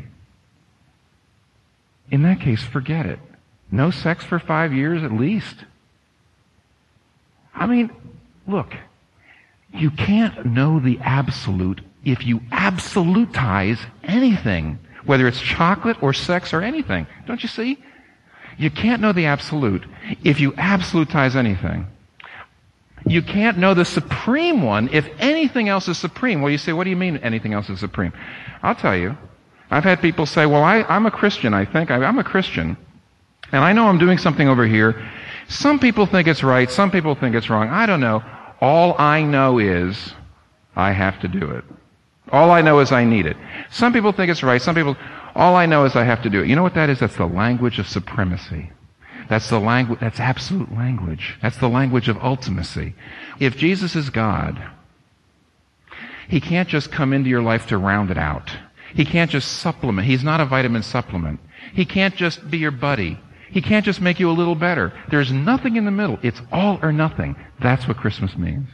in 2.09 2.23
that 2.23 2.39
case, 2.39 2.63
forget 2.63 3.05
it. 3.05 3.19
No 3.71 3.91
sex 3.91 4.23
for 4.23 4.39
five 4.39 4.73
years 4.73 5.03
at 5.03 5.11
least. 5.11 5.65
I 7.53 7.65
mean, 7.65 7.91
look, 8.47 8.73
you 9.73 9.91
can't 9.91 10.45
know 10.45 10.79
the 10.79 10.99
absolute 11.01 11.81
if 12.05 12.25
you 12.25 12.39
absolutize 12.51 13.79
anything, 14.03 14.79
whether 15.05 15.27
it's 15.27 15.41
chocolate 15.41 16.01
or 16.01 16.13
sex 16.13 16.53
or 16.53 16.61
anything. 16.61 17.07
Don't 17.25 17.43
you 17.43 17.49
see? 17.49 17.77
You 18.57 18.71
can't 18.71 19.01
know 19.01 19.11
the 19.11 19.25
absolute 19.25 19.85
if 20.23 20.39
you 20.39 20.53
absolutize 20.53 21.35
anything. 21.35 21.87
You 23.07 23.21
can't 23.21 23.57
know 23.57 23.73
the 23.73 23.85
supreme 23.85 24.61
one 24.61 24.89
if 24.91 25.07
anything 25.19 25.69
else 25.69 25.87
is 25.87 25.97
supreme. 25.97 26.41
Well, 26.41 26.51
you 26.51 26.57
say, 26.57 26.73
what 26.73 26.83
do 26.83 26.89
you 26.89 26.95
mean 26.95 27.17
anything 27.17 27.53
else 27.53 27.69
is 27.69 27.79
supreme? 27.79 28.13
I'll 28.61 28.75
tell 28.75 28.95
you. 28.95 29.17
I've 29.69 29.83
had 29.83 30.01
people 30.01 30.25
say, 30.25 30.45
well, 30.45 30.63
I, 30.63 30.85
am 30.87 31.05
a 31.05 31.11
Christian, 31.11 31.53
I 31.53 31.65
think. 31.65 31.91
I, 31.91 32.03
I'm 32.03 32.19
a 32.19 32.23
Christian. 32.23 32.77
And 33.51 33.63
I 33.63 33.73
know 33.73 33.87
I'm 33.87 33.97
doing 33.97 34.17
something 34.17 34.47
over 34.47 34.65
here. 34.65 35.09
Some 35.47 35.79
people 35.79 36.05
think 36.05 36.27
it's 36.27 36.43
right. 36.43 36.69
Some 36.69 36.91
people 36.91 37.15
think 37.15 37.35
it's 37.35 37.49
wrong. 37.49 37.69
I 37.69 37.85
don't 37.85 37.99
know. 37.99 38.23
All 38.59 38.95
I 38.99 39.21
know 39.21 39.59
is 39.59 40.13
I 40.75 40.91
have 40.91 41.19
to 41.21 41.27
do 41.27 41.51
it. 41.51 41.63
All 42.31 42.51
I 42.51 42.61
know 42.61 42.79
is 42.79 42.91
I 42.91 43.05
need 43.05 43.25
it. 43.25 43.37
Some 43.71 43.93
people 43.93 44.11
think 44.11 44.29
it's 44.29 44.43
right. 44.43 44.61
Some 44.61 44.75
people, 44.75 44.97
all 45.35 45.55
I 45.55 45.65
know 45.65 45.85
is 45.85 45.95
I 45.95 46.03
have 46.03 46.21
to 46.23 46.29
do 46.29 46.41
it. 46.41 46.47
You 46.47 46.55
know 46.55 46.63
what 46.63 46.73
that 46.75 46.89
is? 46.89 46.99
That's 46.99 47.15
the 47.15 47.25
language 47.25 47.79
of 47.79 47.87
supremacy. 47.87 48.71
That's 49.29 49.49
the 49.49 49.59
language, 49.59 49.99
that's 49.99 50.19
absolute 50.19 50.73
language. 50.73 51.37
That's 51.41 51.57
the 51.57 51.69
language 51.69 52.07
of 52.07 52.17
ultimacy. 52.17 52.93
If 53.39 53.57
Jesus 53.57 53.95
is 53.95 54.09
God, 54.09 54.61
He 56.29 56.39
can't 56.39 56.69
just 56.69 56.91
come 56.91 57.13
into 57.13 57.29
your 57.29 57.41
life 57.41 57.67
to 57.67 57.77
round 57.77 58.11
it 58.11 58.17
out. 58.17 58.55
He 58.93 59.05
can't 59.05 59.29
just 59.29 59.59
supplement. 59.59 60.07
He's 60.07 60.23
not 60.23 60.39
a 60.39 60.45
vitamin 60.45 60.83
supplement. 60.83 61.39
He 61.73 61.85
can't 61.85 62.15
just 62.15 62.49
be 62.49 62.57
your 62.57 62.71
buddy. 62.71 63.19
He 63.51 63.61
can't 63.61 63.85
just 63.85 64.01
make 64.01 64.19
you 64.19 64.29
a 64.29 64.31
little 64.31 64.55
better. 64.55 64.93
There's 65.09 65.31
nothing 65.31 65.75
in 65.75 65.85
the 65.85 65.91
middle. 65.91 66.19
It's 66.21 66.41
all 66.51 66.79
or 66.81 66.91
nothing. 66.91 67.35
That's 67.59 67.87
what 67.87 67.97
Christmas 67.97 68.35
means. 68.35 68.67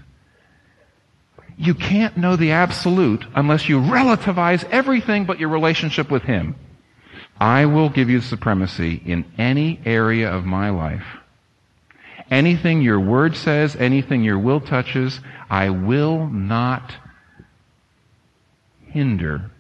You 1.58 1.76
can't 1.76 2.18
know 2.18 2.36
the 2.36 2.52
absolute 2.52 3.26
unless 3.36 3.70
you 3.70 3.80
relativize 3.80 4.64
everything 4.72 5.26
but 5.26 5.40
your 5.40 5.50
relationship 5.50 6.10
with 6.10 6.24
Him. 6.24 6.56
I 7.44 7.66
will 7.66 7.90
give 7.90 8.10
you 8.10 8.22
supremacy 8.22 9.02
in 9.06 9.26
any 9.38 9.82
area 9.84 10.32
of 10.32 10.46
my 10.46 10.70
life. 10.70 11.04
Anything 12.32 12.82
your 12.82 13.02
word 13.02 13.36
says, 13.36 13.76
anything 13.76 14.24
your 14.24 14.40
will 14.40 14.62
touches, 14.62 15.20
I 15.50 15.70
will 15.70 16.28
not 16.30 16.96
hinder 18.88 19.52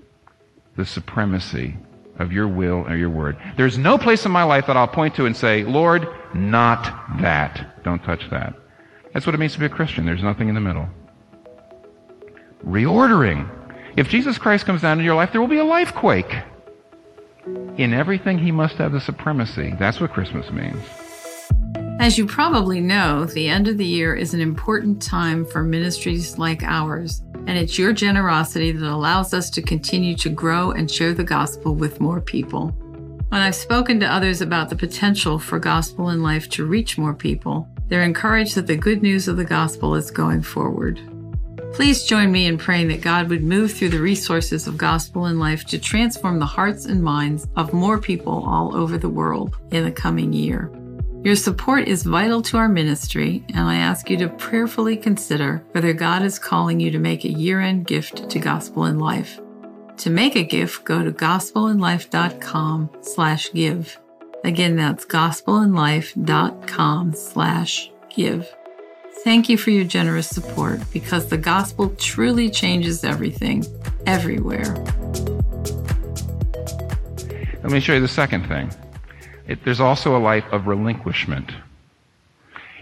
the 0.77 0.85
supremacy 0.85 1.75
of 2.19 2.31
your 2.31 2.47
will 2.47 2.87
or 2.87 2.95
your 2.95 3.09
word. 3.09 3.35
There's 3.57 3.77
no 3.77 3.97
place 3.97 4.25
in 4.25 4.31
my 4.31 4.43
life 4.43 4.67
that 4.67 4.77
I'll 4.77 4.87
point 4.87 5.15
to 5.15 5.25
and 5.25 5.35
say, 5.35 5.65
Lord, 5.65 6.07
not 6.33 7.19
that. 7.19 7.83
Don't 7.83 8.01
touch 8.01 8.29
that. 8.29 8.55
That's 9.11 9.25
what 9.25 9.35
it 9.35 9.39
means 9.39 9.53
to 9.55 9.59
be 9.59 9.65
a 9.65 9.69
Christian. 9.69 10.05
There's 10.05 10.23
nothing 10.23 10.47
in 10.47 10.55
the 10.55 10.61
middle. 10.61 10.87
Reordering. 12.65 13.49
If 13.97 14.07
Jesus 14.07 14.37
Christ 14.37 14.65
comes 14.65 14.81
down 14.81 14.93
into 14.93 15.03
your 15.03 15.15
life, 15.15 15.33
there 15.33 15.41
will 15.41 15.49
be 15.49 15.57
a 15.57 15.65
life 15.65 15.93
quake. 15.93 16.33
In 17.77 17.93
everything, 17.93 18.37
he 18.37 18.51
must 18.51 18.75
have 18.75 18.91
the 18.91 19.01
supremacy. 19.01 19.73
That's 19.79 19.99
what 19.99 20.13
Christmas 20.13 20.49
means. 20.51 20.83
As 21.99 22.17
you 22.17 22.25
probably 22.25 22.79
know, 22.79 23.25
the 23.25 23.47
end 23.47 23.67
of 23.67 23.77
the 23.77 23.85
year 23.85 24.15
is 24.15 24.33
an 24.33 24.41
important 24.41 25.01
time 25.01 25.45
for 25.45 25.63
ministries 25.63 26.37
like 26.37 26.63
ours 26.63 27.23
and 27.47 27.57
it's 27.57 27.77
your 27.77 27.93
generosity 27.93 28.71
that 28.71 28.89
allows 28.89 29.33
us 29.33 29.49
to 29.51 29.61
continue 29.61 30.15
to 30.15 30.29
grow 30.29 30.71
and 30.71 30.89
share 30.89 31.13
the 31.13 31.23
gospel 31.23 31.75
with 31.75 31.99
more 31.99 32.21
people. 32.21 32.69
When 33.29 33.41
I've 33.41 33.55
spoken 33.55 33.99
to 33.99 34.11
others 34.11 34.41
about 34.41 34.69
the 34.69 34.75
potential 34.75 35.39
for 35.39 35.59
Gospel 35.59 36.09
in 36.09 36.21
Life 36.21 36.49
to 36.49 36.65
reach 36.65 36.97
more 36.97 37.15
people, 37.15 37.67
they're 37.87 38.03
encouraged 38.03 38.55
that 38.55 38.67
the 38.67 38.77
good 38.77 39.01
news 39.01 39.27
of 39.27 39.37
the 39.37 39.45
gospel 39.45 39.95
is 39.95 40.11
going 40.11 40.43
forward. 40.43 41.01
Please 41.73 42.03
join 42.03 42.31
me 42.31 42.45
in 42.45 42.59
praying 42.59 42.89
that 42.89 43.01
God 43.01 43.29
would 43.29 43.43
move 43.43 43.73
through 43.73 43.89
the 43.89 43.99
resources 43.99 44.67
of 44.67 44.77
Gospel 44.77 45.25
in 45.25 45.39
Life 45.39 45.65
to 45.65 45.79
transform 45.79 46.37
the 46.37 46.45
hearts 46.45 46.85
and 46.85 47.03
minds 47.03 47.47
of 47.55 47.73
more 47.73 47.99
people 47.99 48.45
all 48.47 48.75
over 48.75 48.97
the 48.97 49.09
world 49.09 49.57
in 49.71 49.83
the 49.83 49.91
coming 49.91 50.31
year. 50.31 50.71
Your 51.23 51.35
support 51.35 51.87
is 51.87 52.03
vital 52.03 52.43
to 52.43 52.57
our 52.57 52.69
ministry, 52.69 53.43
and 53.49 53.61
I 53.61 53.77
ask 53.77 54.09
you 54.09 54.17
to 54.17 54.29
prayerfully 54.29 54.97
consider 54.97 55.63
whether 55.71 55.93
God 55.93 56.21
is 56.21 56.37
calling 56.37 56.79
you 56.79 56.91
to 56.91 56.99
make 56.99 57.23
a 57.23 57.29
year-end 57.29 57.87
gift 57.87 58.29
to 58.29 58.39
Gospel 58.39 58.85
in 58.85 58.99
Life. 58.99 59.39
To 59.97 60.11
make 60.11 60.35
a 60.35 60.43
gift, 60.43 60.83
go 60.83 61.03
to 61.03 61.11
gospelinlife.com 61.11 62.89
slash 63.01 63.51
give. 63.51 63.99
Again, 64.43 64.75
that's 64.75 65.05
gospelinlife.com 65.05 67.13
slash 67.13 67.91
give. 68.15 68.55
Thank 69.23 69.47
you 69.47 69.57
for 69.57 69.69
your 69.69 69.85
generous 69.85 70.27
support 70.27 70.81
because 70.91 71.29
the 71.29 71.37
gospel 71.37 71.95
truly 71.97 72.49
changes 72.49 73.05
everything, 73.05 73.65
everywhere. 74.05 74.75
Let 77.63 77.71
me 77.71 77.79
show 77.79 77.93
you 77.93 78.01
the 78.01 78.09
second 78.09 78.49
thing. 78.49 78.69
It, 79.47 79.63
there's 79.63 79.79
also 79.79 80.17
a 80.17 80.19
life 80.19 80.43
of 80.51 80.67
relinquishment. 80.67 81.53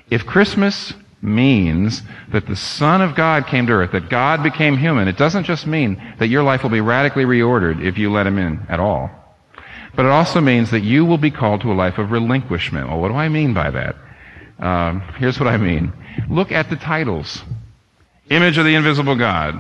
If 0.10 0.26
Christmas 0.26 0.94
means 1.22 2.02
that 2.30 2.48
the 2.48 2.56
Son 2.56 3.02
of 3.04 3.14
God 3.14 3.46
came 3.46 3.68
to 3.68 3.74
earth, 3.74 3.92
that 3.92 4.10
God 4.10 4.42
became 4.42 4.78
human, 4.78 5.08
it 5.08 5.18
doesn't 5.18 5.44
just 5.44 5.68
mean 5.68 6.02
that 6.18 6.30
your 6.30 6.42
life 6.42 6.64
will 6.64 6.72
be 6.72 6.82
radically 6.82 7.24
reordered 7.24 7.86
if 7.86 8.00
you 8.00 8.12
let 8.12 8.26
Him 8.26 8.40
in 8.40 8.66
at 8.68 8.80
all. 8.80 9.12
But 9.96 10.06
it 10.06 10.12
also 10.12 10.42
means 10.42 10.72
that 10.72 10.80
you 10.80 11.06
will 11.06 11.20
be 11.20 11.30
called 11.30 11.62
to 11.62 11.72
a 11.72 11.76
life 11.76 12.00
of 12.00 12.10
relinquishment. 12.10 12.88
Well, 12.88 13.00
what 13.00 13.10
do 13.10 13.16
I 13.16 13.30
mean 13.30 13.54
by 13.54 13.70
that? 13.70 13.96
Um, 14.62 15.02
here's 15.18 15.40
what 15.40 15.50
I 15.50 15.58
mean. 15.58 15.92
Look 16.30 16.52
at 16.52 16.70
the 16.70 16.76
titles. 16.76 17.44
Image 18.30 18.58
of 18.58 18.66
the 18.66 18.76
invisible 18.76 19.16
God. 19.16 19.60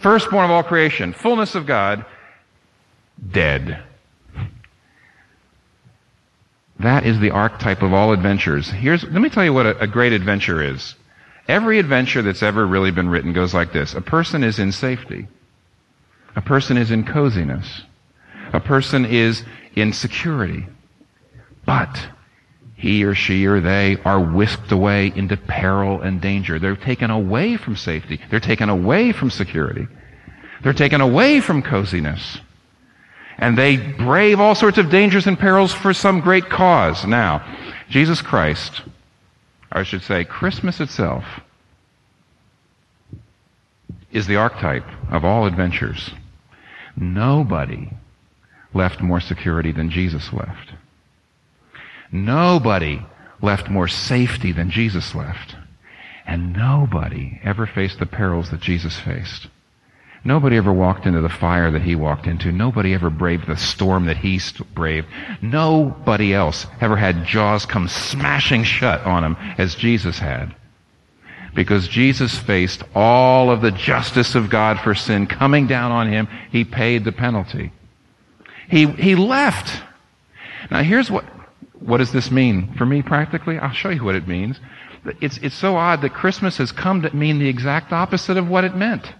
Firstborn 0.00 0.46
of 0.46 0.50
all 0.50 0.62
creation. 0.62 1.12
Fullness 1.12 1.54
of 1.54 1.66
God. 1.66 2.04
Dead. 3.30 3.82
That 6.80 7.06
is 7.06 7.20
the 7.20 7.30
archetype 7.30 7.82
of 7.82 7.92
all 7.92 8.12
adventures. 8.12 8.68
Here's, 8.68 9.02
let 9.04 9.22
me 9.22 9.30
tell 9.30 9.44
you 9.44 9.52
what 9.52 9.66
a, 9.66 9.78
a 9.78 9.86
great 9.86 10.12
adventure 10.12 10.62
is. 10.62 10.94
Every 11.48 11.78
adventure 11.78 12.22
that's 12.22 12.42
ever 12.42 12.66
really 12.66 12.90
been 12.90 13.08
written 13.08 13.32
goes 13.32 13.54
like 13.54 13.72
this. 13.72 13.94
A 13.94 14.00
person 14.00 14.42
is 14.42 14.58
in 14.58 14.72
safety. 14.72 15.28
A 16.34 16.42
person 16.42 16.76
is 16.76 16.90
in 16.90 17.04
coziness. 17.04 17.82
A 18.52 18.60
person 18.60 19.04
is 19.04 19.42
in 19.74 19.92
security. 19.92 20.66
But 21.64 22.08
he 22.76 23.04
or 23.04 23.14
she 23.14 23.46
or 23.46 23.60
they 23.60 23.96
are 24.04 24.20
whisked 24.20 24.70
away 24.70 25.12
into 25.14 25.36
peril 25.36 26.02
and 26.02 26.20
danger. 26.20 26.58
They're 26.58 26.76
taken 26.76 27.10
away 27.10 27.56
from 27.56 27.76
safety. 27.76 28.20
They're 28.30 28.40
taken 28.40 28.68
away 28.68 29.12
from 29.12 29.30
security. 29.30 29.88
They're 30.62 30.72
taken 30.72 31.00
away 31.00 31.40
from 31.40 31.62
coziness 31.62 32.38
and 33.38 33.56
they 33.56 33.76
brave 33.76 34.40
all 34.40 34.54
sorts 34.54 34.78
of 34.78 34.90
dangers 34.90 35.26
and 35.26 35.38
perils 35.38 35.72
for 35.72 35.92
some 35.92 36.20
great 36.20 36.48
cause. 36.48 37.04
Now, 37.04 37.44
Jesus 37.88 38.22
Christ, 38.22 38.82
I 39.70 39.82
should 39.82 40.02
say 40.02 40.24
Christmas 40.24 40.80
itself, 40.80 41.24
is 44.10 44.26
the 44.26 44.36
archetype 44.36 44.86
of 45.10 45.24
all 45.24 45.46
adventures. 45.46 46.10
Nobody 46.96 47.90
left 48.72 49.02
more 49.02 49.20
security 49.20 49.72
than 49.72 49.90
Jesus 49.90 50.32
left. 50.32 50.72
Nobody 52.24 53.04
left 53.42 53.68
more 53.68 53.88
safety 53.88 54.52
than 54.52 54.70
Jesus 54.70 55.14
left. 55.14 55.56
And 56.26 56.52
nobody 56.52 57.40
ever 57.44 57.66
faced 57.66 57.98
the 57.98 58.06
perils 58.06 58.50
that 58.50 58.60
Jesus 58.60 58.98
faced. 58.98 59.48
Nobody 60.24 60.56
ever 60.56 60.72
walked 60.72 61.06
into 61.06 61.20
the 61.20 61.28
fire 61.28 61.70
that 61.70 61.82
he 61.82 61.94
walked 61.94 62.26
into. 62.26 62.50
Nobody 62.50 62.94
ever 62.94 63.10
braved 63.10 63.46
the 63.46 63.56
storm 63.56 64.06
that 64.06 64.16
he 64.16 64.40
braved. 64.74 65.06
Nobody 65.40 66.34
else 66.34 66.66
ever 66.80 66.96
had 66.96 67.24
jaws 67.24 67.64
come 67.64 67.86
smashing 67.86 68.64
shut 68.64 69.02
on 69.02 69.22
him 69.22 69.36
as 69.56 69.76
Jesus 69.76 70.18
had. 70.18 70.52
Because 71.54 71.86
Jesus 71.86 72.36
faced 72.36 72.82
all 72.92 73.50
of 73.50 73.62
the 73.62 73.70
justice 73.70 74.34
of 74.34 74.50
God 74.50 74.80
for 74.80 74.96
sin 74.96 75.28
coming 75.28 75.68
down 75.68 75.92
on 75.92 76.08
him. 76.08 76.26
He 76.50 76.64
paid 76.64 77.04
the 77.04 77.12
penalty. 77.12 77.72
He, 78.68 78.86
he 78.86 79.14
left. 79.14 79.80
Now 80.72 80.82
here's 80.82 81.08
what, 81.08 81.24
what 81.80 81.98
does 81.98 82.12
this 82.12 82.30
mean 82.30 82.74
for 82.76 82.86
me 82.86 83.02
practically? 83.02 83.58
I'll 83.58 83.72
show 83.72 83.90
you 83.90 84.04
what 84.04 84.14
it 84.14 84.26
means. 84.26 84.58
It's, 85.20 85.38
it's 85.38 85.54
so 85.54 85.76
odd 85.76 86.02
that 86.02 86.14
Christmas 86.14 86.56
has 86.58 86.72
come 86.72 87.02
to 87.02 87.14
mean 87.14 87.38
the 87.38 87.48
exact 87.48 87.92
opposite 87.92 88.36
of 88.36 88.48
what 88.48 88.64
it 88.64 88.74
meant. 88.74 89.12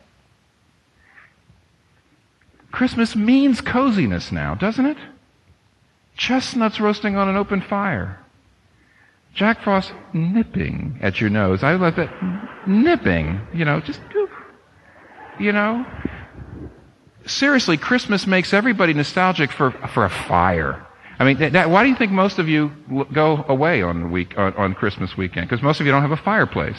Christmas 2.73 3.15
means 3.15 3.61
coziness 3.61 4.33
now, 4.33 4.55
doesn't 4.55 4.85
it? 4.85 4.99
Chestnuts 6.17 6.81
roasting 6.81 7.17
on 7.17 7.29
an 7.29 7.37
open 7.37 7.61
fire. 7.61 8.21
Jack 9.35 9.63
Frost 9.63 9.93
nipping 10.15 10.99
at 11.03 11.21
your 11.21 11.29
nose. 11.29 11.63
I 11.63 11.75
love 11.75 11.97
that. 11.97 12.11
Nipping. 12.67 13.41
You 13.55 13.67
know, 13.67 13.81
just, 13.81 14.01
you 15.39 15.53
know. 15.53 15.87
Seriously, 17.27 17.77
Christmas 17.77 18.27
makes 18.27 18.55
everybody 18.55 18.95
nostalgic 18.95 19.53
for, 19.53 19.71
for 19.71 20.05
a 20.05 20.11
fire. 20.11 20.86
I 21.19 21.25
mean, 21.25 21.53
that, 21.53 21.71
why 21.71 21.83
do 21.83 21.89
you 21.89 21.97
think 21.97 22.13
most 22.13 22.39
of 22.39 22.49
you 22.49 22.71
go 23.13 23.45
away 23.49 23.83
on 23.83 24.11
week, 24.11 24.37
on, 24.37 24.55
on 24.55 24.75
Christmas 24.75 25.17
weekend? 25.17 25.49
Because 25.49 25.63
most 25.63 25.81
of 25.81 25.87
you 25.87 25.93
don't 25.93 26.03
have 26.03 26.13
a 26.13 26.17
fireplace. 26.17 26.79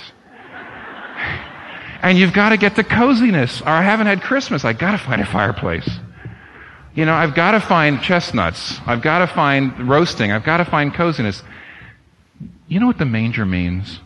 And 2.03 2.17
you've 2.17 2.33
got 2.33 2.49
to 2.49 2.57
get 2.57 2.75
the 2.75 2.83
coziness. 2.83 3.61
Or 3.61 3.69
I 3.69 3.81
haven't 3.81 4.07
had 4.07 4.21
Christmas. 4.21 4.63
I've 4.63 4.77
got 4.77 4.91
to 4.91 4.99
find 4.99 5.21
a 5.21 5.25
fireplace. 5.25 5.89
You 6.93 7.05
know, 7.05 7.13
I've 7.13 7.33
got 7.33 7.51
to 7.51 7.59
find 7.59 8.01
chestnuts. 8.01 8.79
I've 8.85 9.01
got 9.01 9.19
to 9.19 9.27
find 9.27 9.89
roasting. 9.89 10.31
I've 10.31 10.43
got 10.43 10.57
to 10.57 10.65
find 10.65 10.93
coziness. 10.93 11.41
You 12.67 12.79
know 12.79 12.87
what 12.87 12.99
the 12.99 13.05
manger 13.05 13.45
means? 13.45 13.99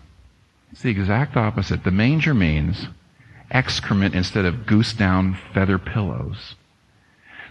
It's 0.71 0.81
the 0.81 0.89
exact 0.89 1.35
opposite. 1.35 1.83
The 1.83 1.91
manger 1.91 2.33
means 2.33 2.87
excrement 3.49 4.15
instead 4.15 4.45
of 4.45 4.65
goose 4.65 4.93
down 4.93 5.37
feather 5.53 5.77
pillows. 5.77 6.55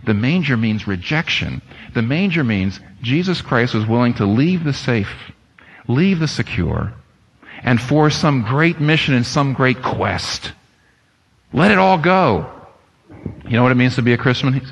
The 0.04 0.14
manger 0.14 0.56
means 0.56 0.86
rejection. 0.86 1.62
The 1.94 2.02
manger 2.02 2.44
means 2.44 2.80
Jesus 3.02 3.42
Christ 3.42 3.74
was 3.74 3.86
willing 3.86 4.14
to 4.14 4.26
leave 4.26 4.64
the 4.64 4.72
safe, 4.72 5.32
leave 5.88 6.20
the 6.20 6.28
secure, 6.28 6.92
and 7.62 7.80
for 7.80 8.10
some 8.10 8.42
great 8.42 8.80
mission 8.80 9.14
and 9.14 9.26
some 9.26 9.52
great 9.52 9.82
quest. 9.82 10.52
Let 11.52 11.70
it 11.70 11.78
all 11.78 11.98
go. 11.98 12.50
You 13.44 13.56
know 13.56 13.62
what 13.62 13.72
it 13.72 13.76
means 13.76 13.96
to 13.96 14.02
be 14.02 14.12
a 14.12 14.18
Christian? 14.18 14.62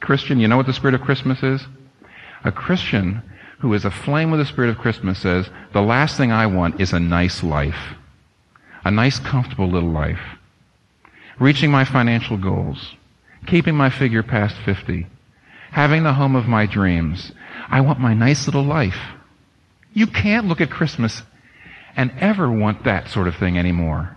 Christian, 0.00 0.40
you 0.40 0.48
know 0.48 0.56
what 0.56 0.66
the 0.66 0.72
spirit 0.72 0.94
of 0.94 1.02
Christmas 1.02 1.42
is? 1.42 1.66
A 2.44 2.52
Christian 2.52 3.22
who 3.58 3.74
is 3.74 3.84
aflame 3.84 4.30
with 4.30 4.40
the 4.40 4.46
spirit 4.46 4.70
of 4.70 4.78
Christmas 4.78 5.18
says, 5.18 5.50
the 5.72 5.82
last 5.82 6.16
thing 6.16 6.30
I 6.30 6.46
want 6.46 6.80
is 6.80 6.92
a 6.92 7.00
nice 7.00 7.42
life. 7.42 7.94
A 8.84 8.90
nice, 8.90 9.18
comfortable 9.18 9.68
little 9.68 9.90
life. 9.90 10.20
Reaching 11.38 11.70
my 11.70 11.84
financial 11.84 12.36
goals. 12.36 12.94
Keeping 13.48 13.74
my 13.74 13.88
figure 13.88 14.22
past 14.22 14.56
50. 14.64 15.06
Having 15.70 16.02
the 16.02 16.12
home 16.12 16.36
of 16.36 16.46
my 16.46 16.66
dreams. 16.66 17.32
I 17.68 17.80
want 17.80 17.98
my 17.98 18.14
nice 18.14 18.46
little 18.46 18.62
life. 18.62 18.98
You 19.92 20.06
can't 20.06 20.46
look 20.46 20.60
at 20.60 20.70
Christmas 20.70 21.22
and 21.96 22.12
ever 22.18 22.50
want 22.50 22.84
that 22.84 23.08
sort 23.08 23.26
of 23.26 23.36
thing 23.36 23.58
anymore. 23.58 24.16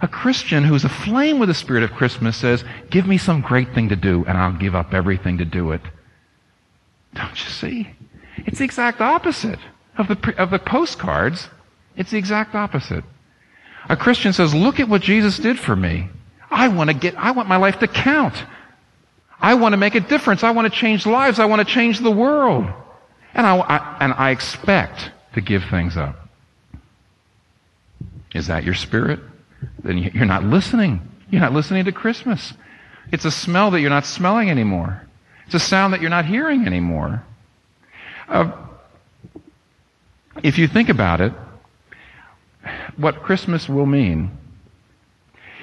A 0.00 0.06
Christian 0.06 0.64
who's 0.64 0.84
aflame 0.84 1.40
with 1.40 1.48
the 1.48 1.54
spirit 1.54 1.82
of 1.82 1.90
Christmas 1.90 2.36
says, 2.36 2.64
give 2.88 3.06
me 3.06 3.18
some 3.18 3.40
great 3.40 3.74
thing 3.74 3.88
to 3.88 3.96
do 3.96 4.24
and 4.26 4.38
I'll 4.38 4.52
give 4.52 4.76
up 4.76 4.94
everything 4.94 5.38
to 5.38 5.44
do 5.44 5.72
it. 5.72 5.82
Don't 7.14 7.44
you 7.44 7.50
see? 7.50 7.90
It's 8.46 8.58
the 8.58 8.64
exact 8.64 9.00
opposite 9.00 9.58
of 9.96 10.06
the, 10.06 10.34
of 10.38 10.50
the 10.50 10.60
postcards. 10.60 11.48
It's 11.96 12.12
the 12.12 12.18
exact 12.18 12.54
opposite. 12.54 13.02
A 13.88 13.96
Christian 13.96 14.32
says, 14.32 14.54
look 14.54 14.78
at 14.78 14.88
what 14.88 15.02
Jesus 15.02 15.36
did 15.38 15.58
for 15.58 15.74
me. 15.74 16.10
I 16.48 16.68
want 16.68 16.90
to 16.90 16.94
get, 16.94 17.16
I 17.16 17.32
want 17.32 17.48
my 17.48 17.56
life 17.56 17.80
to 17.80 17.88
count. 17.88 18.44
I 19.40 19.54
want 19.54 19.72
to 19.72 19.76
make 19.76 19.94
a 19.94 20.00
difference. 20.00 20.42
I 20.42 20.50
want 20.50 20.72
to 20.72 20.78
change 20.78 21.06
lives. 21.06 21.38
I 21.38 21.44
want 21.46 21.66
to 21.66 21.72
change 21.72 22.00
the 22.00 22.10
world. 22.10 22.66
And 23.34 23.46
I, 23.46 23.56
I 23.58 23.96
and 24.00 24.12
I 24.14 24.30
expect 24.30 25.10
to 25.34 25.40
give 25.40 25.64
things 25.70 25.96
up. 25.96 26.16
Is 28.34 28.48
that 28.48 28.64
your 28.64 28.74
spirit? 28.74 29.20
Then 29.82 29.98
you're 29.98 30.26
not 30.26 30.44
listening. 30.44 31.00
You're 31.30 31.40
not 31.40 31.52
listening 31.52 31.84
to 31.84 31.92
Christmas. 31.92 32.52
It's 33.12 33.24
a 33.24 33.30
smell 33.30 33.70
that 33.70 33.80
you're 33.80 33.90
not 33.90 34.06
smelling 34.06 34.50
anymore. 34.50 35.02
It's 35.46 35.54
a 35.54 35.60
sound 35.60 35.92
that 35.92 36.00
you're 36.00 36.10
not 36.10 36.26
hearing 36.26 36.66
anymore. 36.66 37.22
Uh, 38.28 38.52
if 40.42 40.58
you 40.58 40.68
think 40.68 40.88
about 40.88 41.20
it, 41.20 41.32
what 42.96 43.22
Christmas 43.22 43.68
will 43.68 43.86
mean 43.86 44.36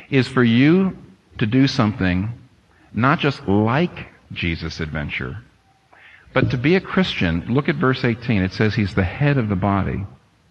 is 0.10 0.28
for 0.28 0.44
you 0.44 0.98
to 1.38 1.46
do 1.46 1.68
something 1.68 2.32
not 2.96 3.20
just 3.20 3.48
like 3.48 4.08
Jesus' 4.32 4.80
adventure, 4.80 5.38
but 6.34 6.50
to 6.52 6.58
be 6.58 6.76
a 6.76 6.82
Christian. 6.82 7.46
Look 7.48 7.70
at 7.70 7.76
verse 7.76 8.04
18. 8.04 8.42
It 8.42 8.54
says 8.54 8.76
he's 8.76 8.96
the 8.96 9.04
head 9.04 9.38
of 9.38 9.50
the 9.50 9.56
body. 9.56 9.98
Do 9.98 10.06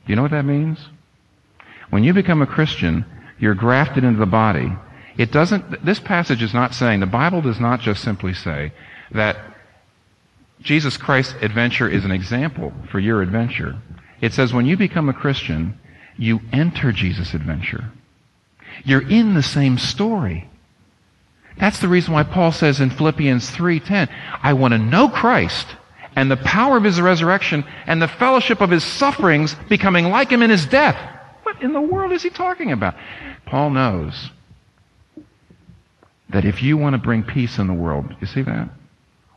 you 0.07 0.16
know 0.16 0.22
what 0.22 0.30
that 0.30 0.44
means? 0.44 0.78
When 1.90 2.04
you 2.04 2.12
become 2.14 2.42
a 2.42 2.46
Christian, 2.46 3.04
you're 3.38 3.54
grafted 3.54 4.04
into 4.04 4.18
the 4.18 4.26
body. 4.26 4.72
It 5.16 5.30
doesn't, 5.30 5.85
this 5.85 6.00
passage 6.00 6.42
is 6.42 6.54
not 6.54 6.74
saying, 6.74 7.00
the 7.00 7.07
Bible 7.07 7.40
does 7.40 7.61
not 7.61 7.80
just 7.80 8.02
simply 8.02 8.35
say 8.35 8.72
that 9.11 9.37
Jesus 10.61 10.96
Christ's 10.96 11.35
adventure 11.40 11.88
is 11.88 12.04
an 12.04 12.11
example 12.11 12.72
for 12.90 12.98
your 12.98 13.22
adventure. 13.22 13.76
It 14.20 14.33
says 14.33 14.52
when 14.52 14.66
you 14.66 14.76
become 14.76 15.09
a 15.09 15.14
Christian, 15.14 15.78
you 16.16 16.40
enter 16.52 16.92
Jesus' 16.92 17.35
adventure. 17.35 17.90
You're 18.85 19.09
in 19.09 19.35
the 19.35 19.42
same 19.42 19.78
story. 19.78 20.48
That's 21.58 21.78
the 21.78 21.88
reason 21.88 22.12
why 22.12 22.24
Paul 22.24 22.52
says 22.52 22.80
in 22.80 22.90
Philippians 22.90 23.50
3:10, 23.50 24.08
I 24.42 24.52
want 24.52 24.72
to 24.72 24.78
know 24.78 25.08
Christ 25.08 25.66
and 26.16 26.30
the 26.30 26.36
power 26.36 26.76
of 26.76 26.84
his 26.84 27.00
resurrection 27.00 27.64
and 27.86 28.00
the 28.00 28.08
fellowship 28.08 28.60
of 28.60 28.70
his 28.70 28.84
sufferings 28.84 29.56
becoming 29.68 30.10
like 30.10 30.30
him 30.30 30.42
in 30.42 30.50
his 30.50 30.66
death 30.66 30.96
what 31.54 31.62
in 31.62 31.72
the 31.72 31.80
world 31.80 32.12
is 32.12 32.22
he 32.22 32.30
talking 32.30 32.72
about? 32.72 32.94
Paul 33.46 33.70
knows 33.70 34.30
that 36.30 36.44
if 36.44 36.62
you 36.62 36.76
want 36.76 36.94
to 36.94 36.98
bring 36.98 37.22
peace 37.22 37.58
in 37.58 37.66
the 37.66 37.74
world, 37.74 38.14
you 38.20 38.26
see 38.26 38.42
that? 38.42 38.68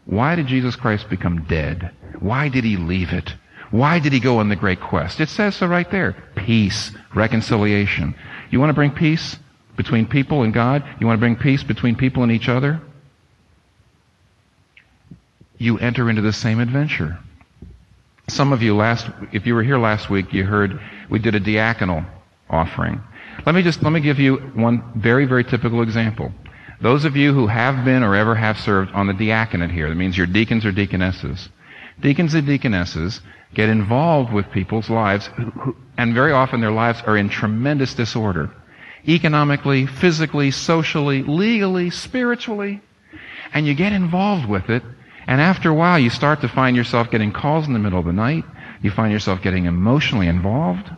Why 0.05 0.35
did 0.35 0.47
Jesus 0.47 0.75
Christ 0.75 1.09
become 1.09 1.43
dead? 1.43 1.91
Why 2.19 2.49
did 2.49 2.63
he 2.63 2.77
leave 2.77 3.11
it? 3.11 3.35
Why 3.71 3.99
did 3.99 4.13
he 4.13 4.19
go 4.19 4.39
on 4.39 4.47
the 4.47 4.55
great 4.55 4.79
quest? 4.79 5.19
It 5.19 5.29
says 5.29 5.55
so 5.55 5.67
right 5.67 5.89
there. 5.91 6.15
Peace, 6.35 6.91
reconciliation. 7.13 8.15
You 8.49 8.59
want 8.59 8.69
to 8.69 8.73
bring 8.73 8.91
peace 8.91 9.37
between 9.77 10.07
people 10.07 10.43
and 10.43 10.53
God? 10.53 10.83
You 10.99 11.07
want 11.07 11.17
to 11.17 11.21
bring 11.21 11.37
peace 11.37 11.63
between 11.63 11.95
people 11.95 12.23
and 12.23 12.31
each 12.31 12.49
other? 12.49 12.81
You 15.57 15.79
enter 15.79 16.09
into 16.09 16.21
the 16.21 16.33
same 16.33 16.59
adventure. 16.59 17.17
Some 18.27 18.51
of 18.51 18.61
you 18.61 18.75
last, 18.75 19.07
if 19.31 19.45
you 19.45 19.55
were 19.55 19.63
here 19.63 19.77
last 19.77 20.09
week, 20.09 20.33
you 20.33 20.43
heard 20.43 20.79
we 21.09 21.19
did 21.19 21.35
a 21.35 21.39
diaconal 21.39 22.05
offering. 22.49 23.01
Let 23.45 23.55
me 23.55 23.61
just, 23.61 23.81
let 23.81 23.91
me 23.91 24.01
give 24.01 24.19
you 24.19 24.37
one 24.55 24.83
very, 24.95 25.25
very 25.25 25.43
typical 25.43 25.81
example. 25.81 26.33
Those 26.81 27.05
of 27.05 27.15
you 27.15 27.33
who 27.33 27.47
have 27.47 27.85
been 27.85 28.03
or 28.03 28.15
ever 28.15 28.35
have 28.35 28.59
served 28.59 28.91
on 28.91 29.07
the 29.07 29.13
diaconate 29.13 29.71
here, 29.71 29.89
that 29.89 29.95
means 29.95 30.17
you're 30.17 30.27
deacons 30.27 30.65
or 30.65 30.71
deaconesses. 30.71 31.49
Deacons 31.99 32.33
and 32.33 32.45
deaconesses 32.45 33.21
get 33.53 33.69
involved 33.69 34.31
with 34.31 34.51
people's 34.51 34.89
lives, 34.89 35.27
who, 35.27 35.45
who, 35.45 35.75
and 35.97 36.13
very 36.13 36.31
often 36.31 36.61
their 36.61 36.71
lives 36.71 37.01
are 37.07 37.17
in 37.17 37.29
tremendous 37.29 37.93
disorder. 37.93 38.51
Economically, 39.07 39.85
physically, 39.85 40.51
socially, 40.51 41.23
legally, 41.23 41.89
spiritually. 41.89 42.81
And 43.53 43.65
you 43.65 43.73
get 43.73 43.93
involved 43.93 44.47
with 44.47 44.69
it, 44.69 44.83
and 45.25 45.41
after 45.41 45.69
a 45.69 45.73
while, 45.73 45.97
you 45.99 46.09
start 46.09 46.41
to 46.41 46.47
find 46.47 46.75
yourself 46.75 47.09
getting 47.09 47.31
calls 47.31 47.67
in 47.67 47.73
the 47.73 47.79
middle 47.79 47.99
of 47.99 48.05
the 48.05 48.13
night. 48.13 48.43
You 48.81 48.91
find 48.91 49.11
yourself 49.11 49.41
getting 49.41 49.65
emotionally 49.65 50.27
involved. 50.27 50.89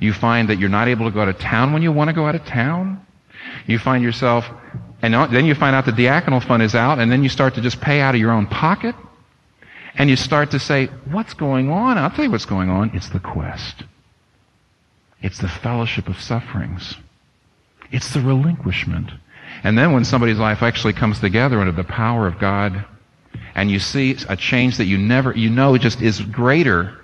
You 0.00 0.12
find 0.12 0.48
that 0.48 0.58
you're 0.58 0.68
not 0.68 0.88
able 0.88 1.06
to 1.06 1.10
go 1.10 1.20
out 1.20 1.28
of 1.28 1.38
town 1.38 1.72
when 1.72 1.82
you 1.82 1.92
want 1.92 2.08
to 2.08 2.14
go 2.14 2.26
out 2.26 2.34
of 2.34 2.44
town. 2.44 3.04
You 3.66 3.78
find 3.78 4.02
yourself, 4.02 4.48
and 5.02 5.14
then 5.14 5.44
you 5.44 5.54
find 5.54 5.74
out 5.74 5.86
the 5.86 5.92
diaconal 5.92 6.44
fund 6.44 6.62
is 6.62 6.74
out, 6.74 6.98
and 6.98 7.10
then 7.10 7.22
you 7.22 7.28
start 7.28 7.54
to 7.54 7.60
just 7.60 7.80
pay 7.80 8.00
out 8.00 8.14
of 8.14 8.20
your 8.20 8.30
own 8.30 8.46
pocket. 8.46 8.94
And 9.94 10.08
you 10.08 10.16
start 10.16 10.52
to 10.52 10.60
say, 10.60 10.86
what's 11.10 11.34
going 11.34 11.70
on? 11.70 11.98
I'll 11.98 12.10
tell 12.10 12.24
you 12.24 12.30
what's 12.30 12.44
going 12.44 12.70
on. 12.70 12.92
It's 12.94 13.08
the 13.08 13.18
quest. 13.18 13.82
It's 15.20 15.38
the 15.38 15.48
fellowship 15.48 16.08
of 16.08 16.20
sufferings. 16.20 16.96
It's 17.90 18.12
the 18.12 18.20
relinquishment. 18.20 19.10
And 19.64 19.76
then 19.76 19.92
when 19.92 20.04
somebody's 20.04 20.38
life 20.38 20.62
actually 20.62 20.92
comes 20.92 21.20
together 21.20 21.60
under 21.60 21.72
the 21.72 21.84
power 21.84 22.26
of 22.26 22.38
God 22.38 22.84
and 23.54 23.70
you 23.70 23.78
see 23.78 24.16
a 24.28 24.36
change 24.36 24.76
that 24.76 24.84
you 24.84 24.98
never, 24.98 25.36
you 25.36 25.50
know 25.50 25.76
just 25.78 26.00
is 26.00 26.20
greater 26.20 26.96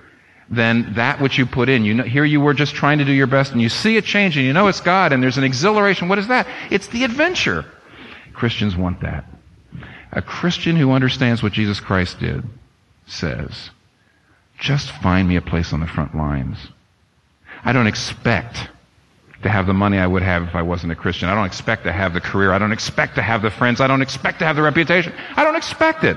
than 0.50 0.94
that 0.94 1.20
which 1.20 1.38
you 1.38 1.46
put 1.46 1.68
in. 1.68 1.84
You 1.84 1.94
know, 1.94 2.04
here 2.04 2.24
you 2.24 2.40
were 2.40 2.54
just 2.54 2.74
trying 2.74 2.98
to 2.98 3.04
do 3.04 3.12
your 3.12 3.26
best 3.26 3.52
and 3.52 3.62
you 3.62 3.68
see 3.68 3.96
a 3.96 4.02
change, 4.02 4.36
and 4.36 4.46
You 4.46 4.52
know 4.52 4.68
it's 4.68 4.80
God 4.80 5.12
and 5.12 5.22
there's 5.22 5.38
an 5.38 5.44
exhilaration. 5.44 6.08
What 6.08 6.18
is 6.18 6.28
that? 6.28 6.46
It's 6.70 6.86
the 6.88 7.04
adventure. 7.04 7.64
Christians 8.34 8.76
want 8.76 9.00
that. 9.00 9.24
A 10.12 10.22
Christian 10.22 10.76
who 10.76 10.92
understands 10.92 11.42
what 11.42 11.52
Jesus 11.52 11.80
Christ 11.80 12.20
did 12.20 12.44
says, 13.06 13.70
just 14.58 14.90
find 14.90 15.28
me 15.28 15.36
a 15.36 15.42
place 15.42 15.72
on 15.72 15.80
the 15.80 15.86
front 15.86 16.14
lines. 16.14 16.56
I 17.64 17.72
don't 17.72 17.86
expect 17.86 18.68
to 19.44 19.50
have 19.50 19.66
the 19.66 19.74
money 19.74 19.98
I 19.98 20.06
would 20.06 20.22
have 20.22 20.42
if 20.42 20.54
I 20.54 20.62
wasn't 20.62 20.92
a 20.92 20.96
Christian. 20.96 21.28
I 21.28 21.34
don't 21.34 21.46
expect 21.46 21.84
to 21.84 21.92
have 21.92 22.12
the 22.12 22.20
career. 22.20 22.52
I 22.52 22.58
don't 22.58 22.72
expect 22.72 23.14
to 23.14 23.22
have 23.22 23.42
the 23.42 23.50
friends. 23.50 23.80
I 23.80 23.86
don't 23.86 24.02
expect 24.02 24.40
to 24.40 24.44
have 24.44 24.56
the 24.56 24.62
reputation. 24.62 25.14
I 25.36 25.44
don't 25.44 25.56
expect 25.56 26.02
it. 26.02 26.16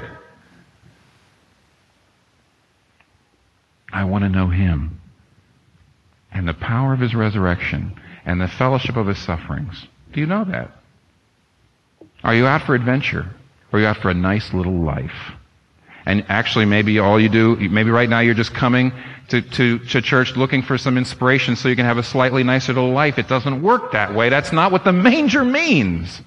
I 3.92 4.04
want 4.04 4.24
to 4.24 4.30
know 4.30 4.48
Him 4.48 5.00
and 6.32 6.48
the 6.48 6.54
power 6.54 6.94
of 6.94 7.00
His 7.00 7.16
resurrection 7.16 8.00
and 8.26 8.42
the 8.42 8.48
fellowship 8.48 8.96
of 8.96 9.08
His 9.08 9.20
sufferings. 9.20 9.88
Do 10.14 10.20
you 10.20 10.26
know 10.26 10.44
that? 10.46 10.72
Are 12.24 12.34
you 12.34 12.48
out 12.48 12.64
for 12.64 12.76
adventure? 12.76 13.30
Or 13.72 13.78
are 13.78 13.82
you 13.82 13.88
out 13.88 13.98
for 13.98 14.10
a 14.10 14.14
nice 14.14 14.54
little 14.54 14.82
life? 14.82 15.34
And 16.08 16.26
actually, 16.30 16.64
maybe 16.64 17.00
all 17.00 17.20
you 17.20 17.28
do, 17.28 17.58
maybe 17.58 17.92
right 17.92 18.10
now 18.10 18.22
you're 18.22 18.34
just 18.34 18.54
coming 18.54 18.94
to, 19.28 19.42
to, 19.42 19.78
to 19.78 20.02
church 20.02 20.38
looking 20.38 20.64
for 20.64 20.78
some 20.78 20.98
inspiration 20.98 21.58
so 21.58 21.68
you 21.68 21.76
can 21.76 21.84
have 21.84 21.98
a 21.98 22.04
slightly 22.04 22.46
nicer 22.46 22.72
little 22.72 22.94
life. 22.94 23.20
It 23.20 23.28
doesn't 23.28 23.62
work 23.62 23.92
that 23.92 24.16
way. 24.16 24.30
That's 24.30 24.54
not 24.54 24.72
what 24.72 24.86
the 24.86 24.94
manger 24.94 25.44
means. 25.44 26.22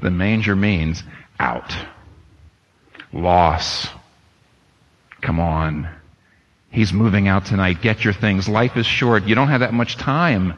The 0.00 0.12
manger 0.12 0.54
means 0.54 1.02
out. 1.40 1.76
Loss. 3.12 3.88
Come 5.22 5.40
on. 5.40 5.88
He's 6.70 6.92
moving 6.92 7.26
out 7.26 7.46
tonight. 7.46 7.82
Get 7.82 8.04
your 8.04 8.14
things. 8.14 8.48
Life 8.48 8.76
is 8.76 8.86
short. 8.86 9.24
You 9.24 9.34
don't 9.34 9.48
have 9.48 9.58
that 9.58 9.74
much 9.74 9.96
time 9.96 10.56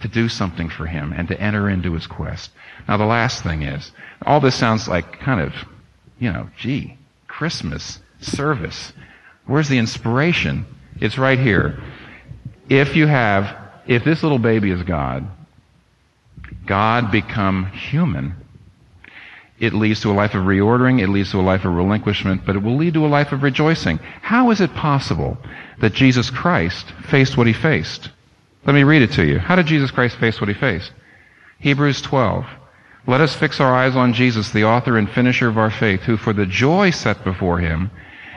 to 0.00 0.08
do 0.08 0.30
something 0.30 0.70
for 0.70 0.86
him 0.86 1.12
and 1.12 1.28
to 1.28 1.38
enter 1.38 1.68
into 1.68 1.92
his 1.92 2.06
quest. 2.06 2.52
Now 2.88 2.96
the 2.96 3.04
last 3.04 3.42
thing 3.42 3.60
is, 3.60 3.92
all 4.24 4.40
this 4.40 4.54
sounds 4.54 4.88
like 4.88 5.20
kind 5.20 5.42
of, 5.42 5.52
you 6.18 6.32
know, 6.32 6.48
gee, 6.56 6.96
Christmas 7.32 7.98
service. 8.20 8.92
Where's 9.46 9.68
the 9.68 9.78
inspiration? 9.78 10.66
It's 11.00 11.16
right 11.16 11.38
here. 11.38 11.82
If 12.68 12.94
you 12.94 13.06
have, 13.06 13.56
if 13.86 14.04
this 14.04 14.22
little 14.22 14.38
baby 14.38 14.70
is 14.70 14.82
God, 14.82 15.26
God 16.66 17.10
become 17.10 17.66
human, 17.66 18.34
it 19.58 19.72
leads 19.72 20.02
to 20.02 20.10
a 20.10 20.12
life 20.12 20.34
of 20.34 20.44
reordering, 20.44 21.00
it 21.00 21.08
leads 21.08 21.30
to 21.30 21.40
a 21.40 21.42
life 21.42 21.64
of 21.64 21.74
relinquishment, 21.74 22.42
but 22.44 22.54
it 22.54 22.62
will 22.62 22.76
lead 22.76 22.94
to 22.94 23.06
a 23.06 23.08
life 23.08 23.32
of 23.32 23.42
rejoicing. 23.42 23.98
How 24.20 24.50
is 24.50 24.60
it 24.60 24.74
possible 24.74 25.38
that 25.80 25.94
Jesus 25.94 26.28
Christ 26.28 26.92
faced 27.08 27.38
what 27.38 27.46
he 27.46 27.54
faced? 27.54 28.10
Let 28.66 28.74
me 28.74 28.84
read 28.84 29.02
it 29.02 29.12
to 29.12 29.24
you. 29.24 29.38
How 29.38 29.56
did 29.56 29.66
Jesus 29.66 29.90
Christ 29.90 30.16
face 30.16 30.38
what 30.38 30.48
he 30.48 30.54
faced? 30.54 30.92
Hebrews 31.60 32.02
12. 32.02 32.44
Let 33.06 33.20
us 33.20 33.34
fix 33.34 33.60
our 33.60 33.74
eyes 33.74 33.96
on 33.96 34.12
Jesus, 34.12 34.50
the 34.50 34.64
author 34.64 34.96
and 34.96 35.10
finisher 35.10 35.48
of 35.48 35.58
our 35.58 35.70
faith, 35.70 36.02
who 36.02 36.16
for 36.16 36.32
the 36.32 36.46
joy 36.46 36.90
set 36.90 37.24
before 37.24 37.58
him 37.58 37.90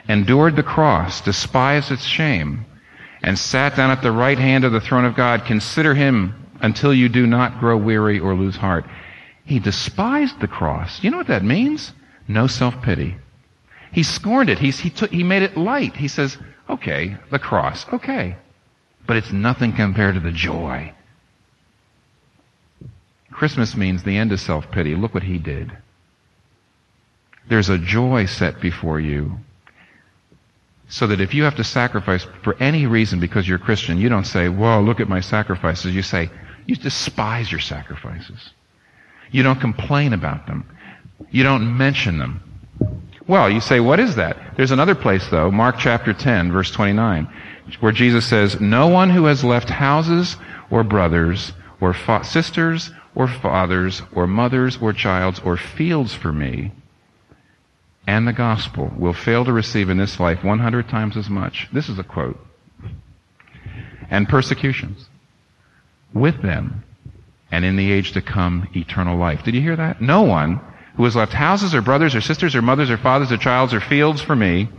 endured 0.08 0.56
the 0.56 0.64
cross, 0.64 1.22
despised 1.22 1.92
its 1.92 2.04
shame, 2.04 2.66
and 3.22 3.38
sat 3.38 3.76
down 3.76 3.92
at 3.92 4.02
the 4.02 4.12
right 4.12 4.40
hand 4.40 4.64
of 4.64 4.72
the 4.72 4.82
throne 4.82 5.06
of 5.06 5.16
God. 5.16 5.46
Consider 5.46 5.94
him 5.94 6.34
until 6.62 6.94
you 6.94 7.10
do 7.10 7.28
not 7.28 7.60
grow 7.60 7.78
weary 7.78 8.20
or 8.20 8.34
lose 8.34 8.56
heart. 8.56 8.86
He 9.46 9.60
despised 9.60 10.40
the 10.40 10.48
cross. 10.48 11.04
You 11.04 11.12
know 11.12 11.18
what 11.18 11.28
that 11.28 11.44
means? 11.44 11.94
No 12.28 12.48
self-pity. 12.48 13.18
He 13.92 14.02
scorned 14.02 14.50
it. 14.50 14.58
He's, 14.58 14.80
he, 14.80 14.90
took, 14.90 15.12
he 15.12 15.24
made 15.24 15.44
it 15.44 15.56
light. 15.56 15.96
He 15.96 16.08
says, 16.08 16.38
okay, 16.68 17.18
the 17.30 17.40
cross, 17.40 17.86
okay. 17.94 18.36
But 19.06 19.18
it's 19.18 19.32
nothing 19.32 19.74
compared 19.74 20.16
to 20.16 20.22
the 20.22 20.32
joy. 20.32 20.92
Christmas 23.36 23.76
means 23.76 24.02
the 24.04 24.18
end 24.18 24.32
of 24.32 24.40
self-pity. 24.40 24.96
Look 24.96 25.14
what 25.14 25.24
he 25.24 25.38
did. 25.38 25.78
There's 27.50 27.70
a 27.70 27.78
joy 27.78 28.28
set 28.28 28.62
before 28.62 29.00
you 29.02 29.40
so 30.88 31.06
that 31.08 31.20
if 31.20 31.34
you 31.34 31.44
have 31.44 31.56
to 31.56 31.64
sacrifice 31.64 32.26
for 32.44 32.56
any 32.62 32.86
reason 32.86 33.20
because 33.20 33.46
you're 33.46 33.58
Christian, 33.58 34.00
you 34.00 34.08
don't 34.08 34.26
say, 34.26 34.48
whoa, 34.48 34.82
look 34.82 35.02
at 35.02 35.10
my 35.10 35.20
sacrifices. 35.20 35.94
You 35.94 36.02
say, 36.02 36.30
you 36.66 36.78
despise 36.78 37.52
your 37.52 37.60
sacrifices. 37.60 38.52
You 39.32 39.44
don't 39.44 39.60
complain 39.60 40.14
about 40.14 40.48
them. 40.48 40.70
You 41.30 41.44
don't 41.44 41.78
mention 41.78 42.18
them. 42.18 42.42
Well, 43.28 43.50
you 43.50 43.60
say, 43.60 43.82
what 43.82 44.00
is 44.00 44.16
that? 44.16 44.56
There's 44.56 44.72
another 44.72 44.96
place 44.96 45.28
though, 45.28 45.52
Mark 45.52 45.76
chapter 45.78 46.14
10, 46.14 46.54
verse 46.54 46.72
29, 46.72 47.28
where 47.82 47.92
Jesus 47.92 48.26
says, 48.26 48.62
no 48.62 48.88
one 48.88 49.10
who 49.10 49.26
has 49.26 49.44
left 49.44 49.70
houses 49.70 50.38
or 50.70 50.86
brothers 50.86 51.52
or 51.82 51.94
fa- 51.94 52.24
sisters 52.24 52.92
or 53.16 53.28
fathers 53.28 54.02
or 54.14 54.28
mothers 54.28 54.78
or 54.82 54.94
childs 54.94 55.40
or 55.40 55.58
fields 55.58 56.14
for 56.14 56.32
me 56.32 56.72
and 58.08 58.28
the 58.28 58.34
gospel 58.34 58.92
will 58.98 59.14
fail 59.14 59.46
to 59.46 59.54
receive 59.54 59.90
in 59.90 59.98
this 59.98 60.20
life 60.20 60.44
100 60.44 60.90
times 60.90 61.18
as 61.18 61.30
much. 61.30 61.68
This 61.74 61.90
is 61.90 61.98
a 61.98 62.04
quote. 62.04 62.40
And 64.10 64.30
persecutions 64.30 65.10
with 66.14 66.42
them 66.42 66.84
and 67.52 67.66
in 67.66 67.76
the 67.76 67.92
age 67.92 68.12
to 68.12 68.22
come 68.22 68.68
eternal 68.76 69.18
life. 69.18 69.44
Did 69.44 69.56
you 69.56 69.62
hear 69.62 69.76
that? 69.76 70.02
No 70.02 70.22
one 70.22 70.62
who 70.96 71.04
has 71.04 71.16
left 71.16 71.34
houses 71.34 71.74
or 71.74 71.82
brothers 71.82 72.16
or 72.16 72.22
sisters 72.22 72.56
or 72.56 72.62
mothers 72.62 72.92
or 72.92 72.98
fathers 72.98 73.32
or 73.32 73.38
childs 73.38 73.74
or 73.74 73.82
fields 73.82 74.22
for 74.22 74.36
me 74.36 74.70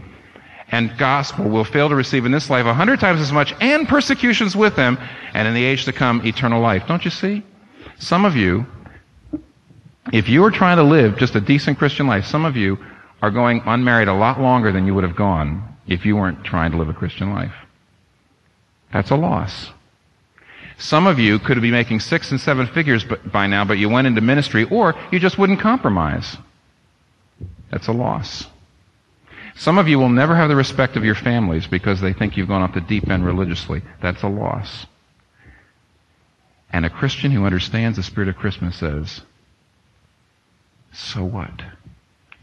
and 0.68 0.96
gospel 0.96 1.48
will 1.48 1.64
fail 1.64 1.88
to 1.88 1.94
receive 1.94 2.26
in 2.26 2.32
this 2.32 2.50
life 2.50 2.66
a 2.66 2.74
hundred 2.74 3.00
times 3.00 3.20
as 3.20 3.32
much 3.32 3.54
and 3.60 3.88
persecutions 3.88 4.56
with 4.56 4.76
them 4.76 4.98
and 5.34 5.46
in 5.46 5.54
the 5.54 5.64
age 5.64 5.84
to 5.84 5.92
come 5.92 6.24
eternal 6.24 6.60
life. 6.60 6.86
Don't 6.86 7.04
you 7.04 7.10
see? 7.10 7.42
Some 7.98 8.24
of 8.24 8.36
you, 8.36 8.66
if 10.12 10.28
you 10.28 10.44
are 10.44 10.50
trying 10.50 10.76
to 10.76 10.82
live 10.82 11.16
just 11.16 11.34
a 11.34 11.40
decent 11.40 11.78
Christian 11.78 12.06
life, 12.06 12.26
some 12.26 12.44
of 12.44 12.56
you 12.56 12.78
are 13.22 13.30
going 13.30 13.62
unmarried 13.64 14.08
a 14.08 14.14
lot 14.14 14.40
longer 14.40 14.72
than 14.72 14.86
you 14.86 14.94
would 14.94 15.04
have 15.04 15.16
gone 15.16 15.76
if 15.86 16.04
you 16.04 16.16
weren't 16.16 16.44
trying 16.44 16.72
to 16.72 16.76
live 16.76 16.88
a 16.88 16.94
Christian 16.94 17.32
life. 17.32 17.54
That's 18.92 19.10
a 19.10 19.16
loss. 19.16 19.70
Some 20.78 21.06
of 21.06 21.18
you 21.18 21.38
could 21.38 21.60
be 21.62 21.70
making 21.70 22.00
six 22.00 22.30
and 22.30 22.40
seven 22.40 22.66
figures 22.66 23.04
by 23.32 23.46
now, 23.46 23.64
but 23.64 23.78
you 23.78 23.88
went 23.88 24.06
into 24.06 24.20
ministry, 24.20 24.64
or 24.64 24.94
you 25.10 25.18
just 25.18 25.38
wouldn't 25.38 25.60
compromise. 25.60 26.36
That's 27.70 27.88
a 27.88 27.92
loss. 27.92 28.46
Some 29.56 29.78
of 29.78 29.88
you 29.88 29.98
will 29.98 30.10
never 30.10 30.36
have 30.36 30.50
the 30.50 30.56
respect 30.56 30.96
of 30.96 31.04
your 31.04 31.14
families 31.14 31.66
because 31.66 32.02
they 32.02 32.12
think 32.12 32.36
you've 32.36 32.48
gone 32.48 32.60
off 32.60 32.74
the 32.74 32.82
deep 32.82 33.08
end 33.08 33.24
religiously. 33.24 33.80
That's 34.02 34.22
a 34.22 34.28
loss. 34.28 34.86
And 36.72 36.84
a 36.84 36.90
Christian 36.90 37.30
who 37.30 37.44
understands 37.44 37.96
the 37.96 38.02
spirit 38.02 38.28
of 38.28 38.36
Christmas 38.36 38.76
says, 38.76 39.22
so 40.92 41.24
what? 41.24 41.62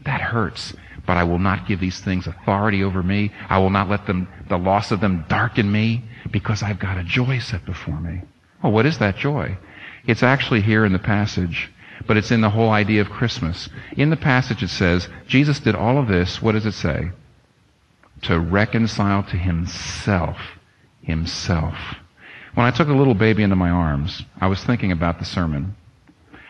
That 0.04 0.20
hurts. 0.20 0.74
But 1.06 1.16
I 1.16 1.24
will 1.24 1.38
not 1.38 1.66
give 1.66 1.80
these 1.80 2.00
things 2.00 2.26
authority 2.26 2.82
over 2.82 3.02
me. 3.02 3.32
I 3.48 3.58
will 3.58 3.70
not 3.70 3.90
let 3.90 4.06
them, 4.06 4.28
the 4.48 4.58
loss 4.58 4.90
of 4.90 5.00
them 5.00 5.24
darken 5.28 5.70
me 5.70 6.04
because 6.30 6.62
I've 6.62 6.78
got 6.78 6.98
a 6.98 7.04
joy 7.04 7.38
set 7.38 7.64
before 7.64 8.00
me. 8.00 8.22
Well, 8.62 8.72
what 8.72 8.86
is 8.86 8.98
that 8.98 9.16
joy? 9.16 9.58
It's 10.06 10.22
actually 10.22 10.62
here 10.62 10.84
in 10.84 10.92
the 10.92 10.98
passage, 10.98 11.70
but 12.06 12.16
it's 12.16 12.30
in 12.30 12.40
the 12.40 12.50
whole 12.50 12.70
idea 12.70 13.00
of 13.00 13.10
Christmas. 13.10 13.68
In 13.96 14.10
the 14.10 14.16
passage 14.16 14.62
it 14.62 14.68
says, 14.68 15.08
Jesus 15.26 15.60
did 15.60 15.74
all 15.74 15.98
of 15.98 16.08
this, 16.08 16.40
what 16.40 16.52
does 16.52 16.66
it 16.66 16.72
say? 16.72 17.10
To 18.22 18.38
reconcile 18.38 19.22
to 19.24 19.36
himself. 19.36 20.38
Himself. 21.02 21.74
When 22.54 22.66
I 22.66 22.70
took 22.70 22.86
the 22.86 22.94
little 22.94 23.14
baby 23.14 23.42
into 23.42 23.56
my 23.56 23.70
arms, 23.70 24.22
I 24.40 24.46
was 24.46 24.62
thinking 24.62 24.92
about 24.92 25.18
the 25.18 25.24
sermon. 25.24 25.76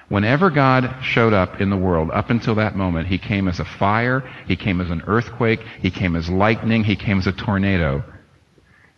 Whenever 0.09 0.51
God 0.51 0.97
showed 1.03 1.33
up 1.33 1.61
in 1.61 1.71
the 1.71 1.77
world, 1.77 2.11
up 2.13 2.29
until 2.29 2.55
that 2.57 2.77
moment, 2.77 3.09
He 3.09 3.17
came 3.17 3.49
as 3.49 3.59
a 3.59 3.65
fire, 3.65 4.21
He 4.47 4.55
came 4.55 4.81
as 4.81 4.91
an 4.91 5.03
earthquake, 5.07 5.61
He 5.81 5.91
came 5.91 6.15
as 6.15 6.29
lightning, 6.29 6.85
He 6.85 6.95
came 6.95 7.19
as 7.19 7.27
a 7.27 7.33
tornado. 7.33 8.05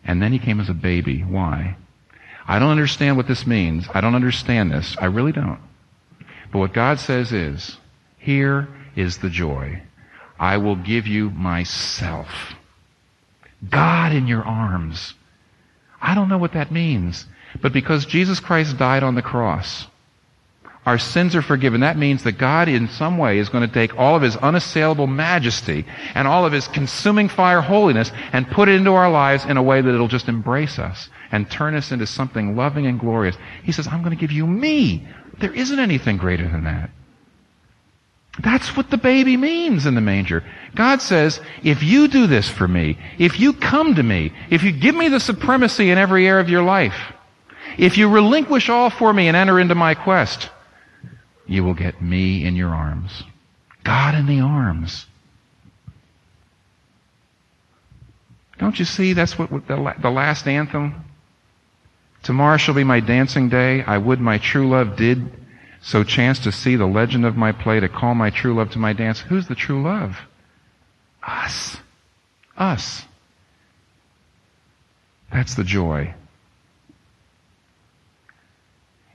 And 0.04 0.20
then 0.20 0.32
He 0.32 0.40
came 0.40 0.58
as 0.58 0.68
a 0.68 0.74
baby. 0.74 1.20
Why? 1.20 1.76
I 2.48 2.58
don't 2.58 2.70
understand 2.70 3.16
what 3.16 3.28
this 3.28 3.46
means. 3.46 3.86
I 3.94 4.00
don't 4.00 4.14
understand 4.14 4.72
this. 4.72 4.96
I 5.00 5.06
really 5.06 5.32
don't. 5.32 5.60
But 6.52 6.58
what 6.58 6.74
God 6.74 6.98
says 6.98 7.32
is, 7.32 7.78
here 8.18 8.68
is 8.96 9.18
the 9.18 9.30
joy. 9.30 9.82
I 10.38 10.56
will 10.56 10.76
give 10.76 11.06
you 11.06 11.30
myself. 11.30 12.54
God 13.68 14.12
in 14.12 14.26
your 14.26 14.42
arms. 14.44 15.14
I 16.06 16.14
don't 16.14 16.28
know 16.28 16.38
what 16.38 16.52
that 16.52 16.70
means. 16.70 17.26
But 17.60 17.72
because 17.72 18.06
Jesus 18.06 18.38
Christ 18.38 18.78
died 18.78 19.02
on 19.02 19.16
the 19.16 19.22
cross, 19.22 19.88
our 20.86 20.98
sins 20.98 21.34
are 21.34 21.42
forgiven. 21.42 21.80
That 21.80 21.98
means 21.98 22.22
that 22.22 22.38
God 22.38 22.68
in 22.68 22.88
some 22.88 23.18
way 23.18 23.38
is 23.38 23.48
going 23.48 23.66
to 23.66 23.74
take 23.74 23.98
all 23.98 24.14
of 24.14 24.22
his 24.22 24.36
unassailable 24.36 25.08
majesty 25.08 25.84
and 26.14 26.28
all 26.28 26.46
of 26.46 26.52
his 26.52 26.68
consuming 26.68 27.28
fire 27.28 27.60
holiness 27.60 28.12
and 28.32 28.48
put 28.48 28.68
it 28.68 28.76
into 28.76 28.92
our 28.92 29.10
lives 29.10 29.44
in 29.44 29.56
a 29.56 29.62
way 29.62 29.80
that 29.80 29.92
it'll 29.92 30.06
just 30.06 30.28
embrace 30.28 30.78
us 30.78 31.08
and 31.32 31.50
turn 31.50 31.74
us 31.74 31.90
into 31.90 32.06
something 32.06 32.54
loving 32.54 32.86
and 32.86 33.00
glorious. 33.00 33.36
He 33.64 33.72
says, 33.72 33.88
I'm 33.88 34.02
going 34.02 34.16
to 34.16 34.20
give 34.20 34.30
you 34.30 34.46
me. 34.46 35.08
There 35.40 35.52
isn't 35.52 35.78
anything 35.78 36.18
greater 36.18 36.48
than 36.48 36.62
that. 36.64 36.90
That's 38.38 38.76
what 38.76 38.90
the 38.90 38.98
baby 38.98 39.36
means 39.36 39.86
in 39.86 39.94
the 39.94 40.00
manger. 40.00 40.44
God 40.74 41.00
says, 41.00 41.40
if 41.62 41.82
you 41.82 42.06
do 42.06 42.26
this 42.26 42.48
for 42.48 42.68
me, 42.68 42.98
if 43.18 43.40
you 43.40 43.54
come 43.54 43.94
to 43.94 44.02
me, 44.02 44.32
if 44.50 44.62
you 44.62 44.72
give 44.72 44.94
me 44.94 45.08
the 45.08 45.20
supremacy 45.20 45.90
in 45.90 45.96
every 45.96 46.26
area 46.26 46.42
of 46.42 46.50
your 46.50 46.62
life, 46.62 47.12
if 47.78 47.96
you 47.96 48.08
relinquish 48.08 48.68
all 48.68 48.90
for 48.90 49.12
me 49.12 49.28
and 49.28 49.36
enter 49.36 49.58
into 49.58 49.74
my 49.74 49.94
quest, 49.94 50.50
you 51.46 51.64
will 51.64 51.74
get 51.74 52.02
me 52.02 52.44
in 52.44 52.56
your 52.56 52.74
arms. 52.74 53.22
God 53.84 54.14
in 54.14 54.26
the 54.26 54.40
arms. 54.40 55.06
Don't 58.58 58.78
you 58.78 58.84
see 58.84 59.12
that's 59.12 59.38
what 59.38 59.50
the, 59.50 59.94
the 60.00 60.10
last 60.10 60.46
anthem? 60.46 61.04
Tomorrow 62.22 62.56
shall 62.56 62.74
be 62.74 62.84
my 62.84 63.00
dancing 63.00 63.48
day. 63.48 63.82
I 63.82 63.98
would 63.98 64.20
my 64.20 64.38
true 64.38 64.68
love 64.68 64.96
did 64.96 65.30
so 65.80 66.02
chance 66.04 66.38
to 66.40 66.52
see 66.52 66.76
the 66.76 66.86
legend 66.86 67.24
of 67.24 67.36
my 67.36 67.52
play 67.52 67.80
to 67.80 67.88
call 67.88 68.14
my 68.14 68.30
true 68.30 68.54
love 68.54 68.70
to 68.70 68.78
my 68.78 68.92
dance. 68.92 69.20
Who's 69.20 69.48
the 69.48 69.54
true 69.54 69.82
love? 69.82 70.18
Us. 71.22 71.76
Us. 72.56 73.04
That's 75.32 75.54
the 75.54 75.64
joy. 75.64 76.14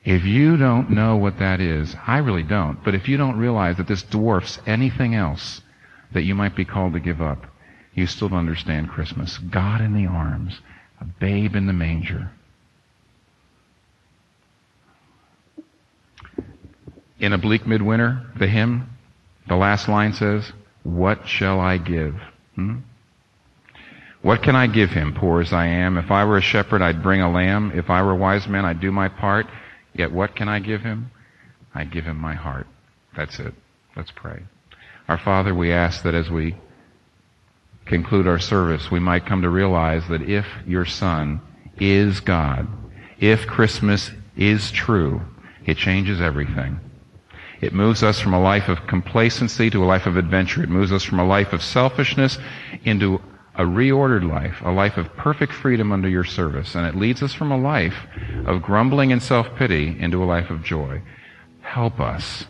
If 0.03 0.25
you 0.25 0.57
don't 0.57 0.89
know 0.89 1.15
what 1.15 1.39
that 1.39 1.61
is, 1.61 1.95
I 2.07 2.17
really 2.17 2.43
don't, 2.43 2.83
but 2.83 2.95
if 2.95 3.07
you 3.07 3.17
don't 3.17 3.37
realize 3.37 3.77
that 3.77 3.87
this 3.87 4.01
dwarfs 4.01 4.59
anything 4.65 5.13
else 5.13 5.61
that 6.11 6.23
you 6.23 6.33
might 6.33 6.55
be 6.55 6.65
called 6.65 6.93
to 6.93 6.99
give 6.99 7.21
up, 7.21 7.45
you 7.93 8.07
still 8.07 8.29
don't 8.29 8.39
understand 8.39 8.89
Christmas. 8.89 9.37
God 9.37 9.81
in 9.81 9.93
the 9.93 10.07
arms, 10.07 10.59
a 10.99 11.05
babe 11.05 11.55
in 11.55 11.67
the 11.67 11.73
manger. 11.73 12.31
In 17.21 17.33
a 17.33 17.37
bleak 17.37 17.67
midwinter, 17.67 18.25
the 18.35 18.47
hymn, 18.47 18.89
the 19.47 19.55
last 19.55 19.87
line 19.87 20.11
says, 20.11 20.51
What 20.81 21.27
shall 21.27 21.59
I 21.59 21.77
give? 21.77 22.15
Hmm? 22.55 22.77
What 24.23 24.41
can 24.41 24.55
I 24.55 24.65
give 24.65 24.89
him, 24.89 25.13
poor 25.13 25.39
as 25.39 25.53
I 25.53 25.67
am? 25.67 25.99
If 25.99 26.09
I 26.09 26.25
were 26.25 26.37
a 26.37 26.41
shepherd, 26.41 26.81
I'd 26.81 27.03
bring 27.03 27.21
a 27.21 27.31
lamb. 27.31 27.73
If 27.75 27.91
I 27.91 28.01
were 28.01 28.13
a 28.13 28.15
wise 28.15 28.47
man, 28.47 28.65
I'd 28.65 28.79
do 28.81 28.91
my 28.91 29.07
part. 29.07 29.45
Yet 29.93 30.11
what 30.11 30.35
can 30.35 30.49
I 30.49 30.59
give 30.59 30.81
him? 30.81 31.11
I 31.75 31.83
give 31.83 32.05
him 32.05 32.17
my 32.17 32.33
heart. 32.33 32.65
That's 33.15 33.39
it. 33.39 33.53
Let's 33.95 34.11
pray. 34.11 34.41
Our 35.07 35.19
Father, 35.19 35.53
we 35.53 35.71
ask 35.71 36.01
that 36.01 36.15
as 36.15 36.29
we 36.31 36.55
conclude 37.85 38.27
our 38.27 38.39
service, 38.39 38.89
we 38.89 38.99
might 38.99 39.27
come 39.27 39.43
to 39.43 39.49
realize 39.49 40.07
that 40.07 40.23
if 40.23 40.47
your 40.65 40.85
Son 40.85 41.39
is 41.79 42.19
God, 42.19 42.67
if 43.19 43.45
Christmas 43.45 44.09
is 44.35 44.71
true, 44.71 45.21
it 45.67 45.77
changes 45.77 46.19
everything. 46.19 46.79
It 47.61 47.73
moves 47.73 48.01
us 48.01 48.19
from 48.19 48.33
a 48.33 48.41
life 48.41 48.67
of 48.69 48.87
complacency 48.87 49.69
to 49.69 49.83
a 49.83 49.85
life 49.85 50.07
of 50.07 50.17
adventure. 50.17 50.63
It 50.63 50.69
moves 50.69 50.91
us 50.91 51.03
from 51.03 51.19
a 51.19 51.25
life 51.25 51.53
of 51.53 51.61
selfishness 51.61 52.39
into 52.83 53.21
a 53.55 53.63
reordered 53.63 54.27
life, 54.27 54.61
a 54.63 54.71
life 54.71 54.97
of 54.97 55.15
perfect 55.15 55.53
freedom 55.53 55.91
under 55.91 56.09
your 56.09 56.23
service, 56.23 56.73
and 56.73 56.87
it 56.87 56.95
leads 56.95 57.21
us 57.21 57.33
from 57.33 57.51
a 57.51 57.57
life 57.57 58.07
of 58.45 58.63
grumbling 58.63 59.11
and 59.11 59.21
self-pity 59.21 59.97
into 59.99 60.23
a 60.23 60.25
life 60.25 60.49
of 60.49 60.63
joy. 60.63 61.01
Help 61.61 61.99
us 61.99 62.45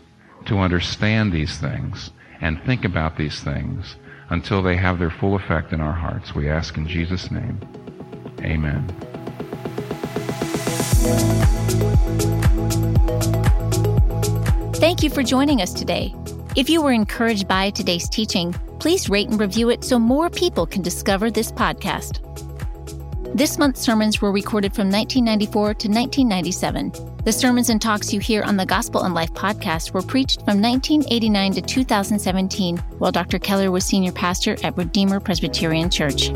to 0.46 0.58
understand 0.58 1.32
these 1.32 1.58
things 1.58 2.10
and 2.40 2.62
think 2.64 2.84
about 2.84 3.16
these 3.16 3.40
things 3.40 3.96
until 4.30 4.62
they 4.62 4.76
have 4.76 4.98
their 4.98 5.10
full 5.10 5.34
effect 5.34 5.72
in 5.72 5.80
our 5.80 5.92
hearts. 5.92 6.34
We 6.34 6.48
ask 6.48 6.76
in 6.76 6.88
Jesus' 6.88 7.30
name. 7.30 7.60
Amen. 8.40 8.88
Thank 14.92 15.02
you 15.02 15.08
for 15.08 15.22
joining 15.22 15.62
us 15.62 15.72
today. 15.72 16.14
If 16.54 16.68
you 16.68 16.82
were 16.82 16.92
encouraged 16.92 17.48
by 17.48 17.70
today's 17.70 18.10
teaching, 18.10 18.52
please 18.78 19.08
rate 19.08 19.30
and 19.30 19.40
review 19.40 19.70
it 19.70 19.84
so 19.84 19.98
more 19.98 20.28
people 20.28 20.66
can 20.66 20.82
discover 20.82 21.30
this 21.30 21.50
podcast. 21.50 22.20
This 23.34 23.56
month's 23.56 23.80
sermons 23.80 24.20
were 24.20 24.30
recorded 24.30 24.74
from 24.74 24.90
1994 24.90 25.64
to 25.64 25.88
1997. 25.88 26.92
The 27.24 27.32
sermons 27.32 27.70
and 27.70 27.80
talks 27.80 28.12
you 28.12 28.20
hear 28.20 28.42
on 28.42 28.58
the 28.58 28.66
Gospel 28.66 29.06
in 29.06 29.14
Life 29.14 29.32
podcast 29.32 29.94
were 29.94 30.02
preached 30.02 30.40
from 30.40 30.60
1989 30.60 31.52
to 31.52 31.62
2017 31.62 32.76
while 32.98 33.12
Dr. 33.12 33.38
Keller 33.38 33.70
was 33.70 33.86
senior 33.86 34.12
pastor 34.12 34.58
at 34.62 34.76
Redeemer 34.76 35.20
Presbyterian 35.20 35.88
Church. 35.88 36.28